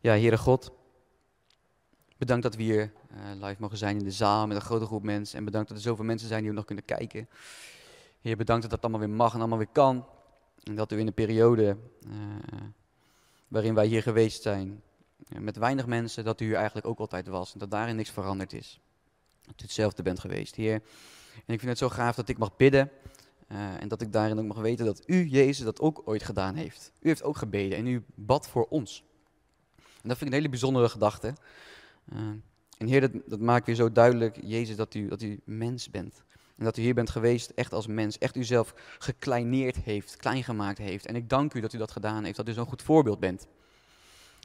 Ja, 0.00 0.12
Heere 0.12 0.38
God, 0.38 0.72
bedankt 2.18 2.42
dat 2.42 2.54
we 2.54 2.62
hier 2.62 2.92
uh, 3.12 3.46
live 3.46 3.56
mogen 3.58 3.78
zijn 3.78 3.98
in 3.98 4.04
de 4.04 4.10
zaal 4.10 4.46
met 4.46 4.56
een 4.56 4.62
grote 4.62 4.84
groep 4.84 5.02
mensen. 5.02 5.38
En 5.38 5.44
bedankt 5.44 5.68
dat 5.68 5.76
er 5.76 5.82
zoveel 5.82 6.04
mensen 6.04 6.28
zijn 6.28 6.40
die 6.40 6.50
we 6.50 6.56
nog 6.56 6.64
kunnen 6.64 6.84
kijken. 6.84 7.28
Heer, 8.20 8.36
bedankt 8.36 8.62
dat 8.62 8.70
dat 8.70 8.82
allemaal 8.82 9.00
weer 9.00 9.16
mag 9.16 9.32
en 9.32 9.38
allemaal 9.38 9.58
weer 9.58 9.68
kan. 9.72 10.06
En 10.62 10.74
dat 10.74 10.92
u 10.92 10.98
in 10.98 11.06
de 11.06 11.12
periode 11.12 11.76
uh, 12.06 12.12
waarin 13.48 13.74
wij 13.74 13.86
hier 13.86 14.02
geweest 14.02 14.42
zijn, 14.42 14.82
uh, 15.32 15.38
met 15.38 15.56
weinig 15.56 15.86
mensen, 15.86 16.24
dat 16.24 16.40
u 16.40 16.52
eigenlijk 16.54 16.86
ook 16.86 16.98
altijd 16.98 17.26
was. 17.26 17.52
En 17.52 17.58
dat 17.58 17.70
daarin 17.70 17.96
niks 17.96 18.10
veranderd 18.10 18.52
is. 18.52 18.80
Dat 19.46 19.60
u 19.60 19.62
hetzelfde 19.62 20.02
bent 20.02 20.20
geweest, 20.20 20.54
Heer. 20.54 20.74
En 21.34 21.54
ik 21.54 21.58
vind 21.58 21.66
het 21.70 21.78
zo 21.78 21.88
gaaf 21.88 22.16
dat 22.16 22.28
ik 22.28 22.38
mag 22.38 22.56
bidden. 22.56 22.90
en 23.48 23.88
dat 23.88 24.02
ik 24.02 24.12
daarin 24.12 24.38
ook 24.38 24.46
mag 24.46 24.58
weten 24.58 24.84
dat 24.86 25.02
u, 25.06 25.24
Jezus, 25.24 25.64
dat 25.64 25.80
ook 25.80 26.02
ooit 26.04 26.22
gedaan 26.22 26.54
heeft. 26.54 26.92
U 27.00 27.08
heeft 27.08 27.22
ook 27.22 27.36
gebeden 27.36 27.78
en 27.78 27.86
u 27.86 28.04
bad 28.14 28.48
voor 28.48 28.66
ons. 28.68 29.04
En 29.76 30.08
dat 30.08 30.18
vind 30.18 30.20
ik 30.20 30.26
een 30.26 30.42
hele 30.42 30.48
bijzondere 30.48 30.88
gedachte. 30.88 31.34
Uh, 32.12 32.18
en 32.78 32.86
Heer, 32.86 33.00
dat, 33.00 33.10
dat, 33.26 33.40
maakt 33.40 33.66
weer 33.66 33.74
zo 33.74 33.92
duidelijk, 33.92 34.38
Jezus, 34.42 34.76
dat 34.76 34.94
u, 34.94 35.08
dat 35.08 35.22
u 35.22 35.40
mens 35.44 35.90
bent. 35.90 36.22
En 36.56 36.64
dat 36.64 36.76
u 36.76 36.82
hier 36.82 36.94
bent 36.94 37.10
geweest 37.10 37.50
echt 37.50 37.72
als 37.72 37.86
mens, 37.86 38.18
echt 38.18 38.36
uzelf 38.36 38.74
gekleineerd 38.98 39.76
heeft, 39.76 40.16
klein 40.16 40.44
gemaakt 40.44 40.78
heeft. 40.78 41.06
En 41.06 41.16
ik 41.16 41.28
dank 41.28 41.54
u 41.54 41.60
dat 41.60 41.72
u 41.72 41.78
dat 41.78 41.90
gedaan 41.90 42.24
heeft, 42.24 42.36
dat 42.36 42.48
u 42.48 42.52
zo'n 42.52 42.66
goed 42.66 42.82
voorbeeld 42.82 43.20
bent. 43.20 43.46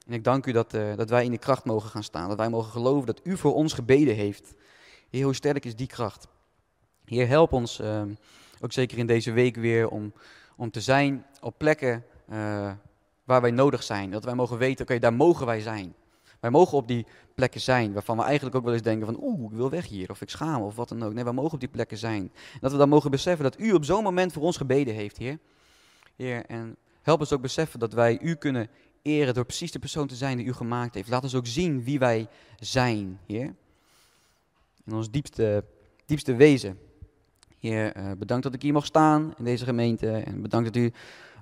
En 0.07 0.13
ik 0.13 0.23
dank 0.23 0.45
u 0.45 0.51
dat, 0.51 0.73
uh, 0.73 0.95
dat 0.95 1.09
wij 1.09 1.23
in 1.23 1.29
die 1.29 1.39
kracht 1.39 1.65
mogen 1.65 1.89
gaan 1.89 2.03
staan, 2.03 2.27
dat 2.29 2.37
wij 2.37 2.49
mogen 2.49 2.71
geloven 2.71 3.05
dat 3.05 3.21
u 3.23 3.37
voor 3.37 3.53
ons 3.53 3.73
gebeden 3.73 4.15
heeft. 4.15 4.53
Heer, 5.09 5.23
hoe 5.23 5.35
sterk 5.35 5.65
is 5.65 5.75
die 5.75 5.87
kracht? 5.87 6.27
Heer, 7.05 7.27
help 7.27 7.51
ons, 7.51 7.79
uh, 7.79 8.01
ook 8.61 8.71
zeker 8.71 8.97
in 8.97 9.07
deze 9.07 9.31
week 9.31 9.55
weer, 9.55 9.89
om, 9.89 10.13
om 10.55 10.71
te 10.71 10.81
zijn 10.81 11.25
op 11.41 11.57
plekken 11.57 12.05
uh, 12.29 12.71
waar 13.23 13.41
wij 13.41 13.51
nodig 13.51 13.83
zijn. 13.83 14.11
Dat 14.11 14.23
wij 14.23 14.35
mogen 14.35 14.57
weten, 14.57 14.85
oké, 14.85 14.99
daar 14.99 15.13
mogen 15.13 15.45
wij 15.45 15.59
zijn. 15.59 15.93
Wij 16.43 16.51
mogen 16.51 16.77
op 16.77 16.87
die 16.87 17.05
plekken 17.35 17.61
zijn 17.61 17.93
waarvan 17.93 18.17
we 18.17 18.23
eigenlijk 18.23 18.55
ook 18.55 18.63
wel 18.63 18.73
eens 18.73 18.81
denken 18.81 19.05
van 19.05 19.23
oeh, 19.23 19.51
ik 19.51 19.57
wil 19.57 19.69
weg 19.69 19.87
hier 19.87 20.09
of 20.09 20.21
ik 20.21 20.29
schaam 20.29 20.61
of 20.61 20.75
wat 20.75 20.89
dan 20.89 21.03
ook. 21.03 21.13
Nee, 21.13 21.23
wij 21.23 21.33
mogen 21.33 21.53
op 21.53 21.59
die 21.59 21.69
plekken 21.69 21.97
zijn. 21.97 22.31
Dat 22.59 22.71
we 22.71 22.77
dan 22.77 22.89
mogen 22.89 23.11
beseffen 23.11 23.43
dat 23.43 23.59
u 23.59 23.71
op 23.71 23.85
zo'n 23.85 24.03
moment 24.03 24.33
voor 24.33 24.43
ons 24.43 24.57
gebeden 24.57 24.93
heeft, 24.93 25.17
Heer. 25.17 25.39
Heer, 26.15 26.45
en 26.45 26.75
help 27.01 27.19
ons 27.19 27.33
ook 27.33 27.41
beseffen 27.41 27.79
dat 27.79 27.93
wij 27.93 28.19
u 28.21 28.35
kunnen 28.35 28.67
eren 29.01 29.33
door 29.33 29.45
precies 29.45 29.71
de 29.71 29.79
persoon 29.79 30.07
te 30.07 30.15
zijn 30.15 30.37
die 30.37 30.45
u 30.45 30.53
gemaakt 30.53 30.93
heeft. 30.93 31.09
Laat 31.09 31.23
ons 31.23 31.35
ook 31.35 31.47
zien 31.47 31.83
wie 31.83 31.99
wij 31.99 32.27
zijn, 32.59 33.19
Heer. 33.27 33.55
In 34.85 34.93
ons 34.93 35.11
diepste, 35.11 35.63
diepste 36.05 36.35
wezen. 36.35 36.79
Heer, 37.59 37.97
uh, 37.97 38.11
bedankt 38.17 38.43
dat 38.43 38.53
ik 38.53 38.61
hier 38.61 38.73
mag 38.73 38.85
staan 38.85 39.33
in 39.37 39.43
deze 39.43 39.65
gemeente. 39.65 40.11
En 40.11 40.41
bedankt 40.41 40.73
dat 40.73 40.83
u 40.83 40.91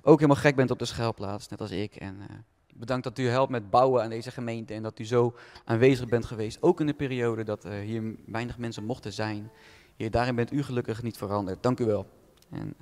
ook 0.02 0.20
helemaal 0.20 0.42
gek 0.42 0.56
bent 0.56 0.70
op 0.70 0.78
de 0.78 0.84
schuilplaats, 0.84 1.48
net 1.48 1.60
als 1.60 1.70
ik. 1.70 1.96
En 1.96 2.16
uh, 2.20 2.36
bedankt 2.72 3.04
dat 3.04 3.18
u 3.18 3.28
helpt 3.28 3.50
met 3.50 3.70
bouwen 3.70 4.02
aan 4.02 4.10
deze 4.10 4.30
gemeente. 4.30 4.74
En 4.74 4.82
dat 4.82 4.98
u 4.98 5.04
zo 5.04 5.34
aanwezig 5.64 6.08
bent 6.08 6.24
geweest. 6.24 6.62
Ook 6.62 6.80
in 6.80 6.86
de 6.86 6.94
periode 6.94 7.44
dat 7.44 7.64
uh, 7.64 7.72
hier 7.72 8.14
weinig 8.26 8.58
mensen 8.58 8.84
mochten 8.84 9.12
zijn. 9.12 9.50
Heer, 9.96 10.10
daarin 10.10 10.34
bent 10.34 10.52
u 10.52 10.62
gelukkig 10.62 11.02
niet 11.02 11.16
veranderd. 11.16 11.62
Dank 11.62 11.80
u 11.80 11.84
wel. 11.84 12.06
En 12.50 12.74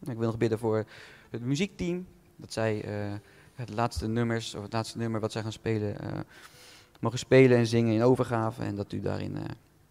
ik 0.00 0.16
wil 0.16 0.26
nog 0.26 0.38
bidden 0.38 0.58
voor 0.58 0.84
het 1.30 1.42
muziekteam. 1.42 2.06
Dat 2.36 2.52
zij 2.52 2.84
het 3.54 3.70
laatste 3.70 4.08
nummers, 4.08 4.54
of 4.54 4.62
het 4.62 4.72
laatste 4.72 4.98
nummer 4.98 5.20
wat 5.20 5.32
zij 5.32 5.42
gaan 5.42 5.52
spelen, 5.52 5.96
mogen 7.00 7.18
spelen 7.18 7.58
en 7.58 7.66
zingen 7.66 7.94
in 7.94 8.02
overgave. 8.02 8.62
En 8.62 8.74
dat 8.74 8.92
u 8.92 9.00
daarin 9.00 9.36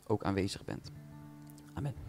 ook 0.08 0.24
aanwezig 0.24 0.64
bent. 0.66 0.92
Amen. 1.74 2.05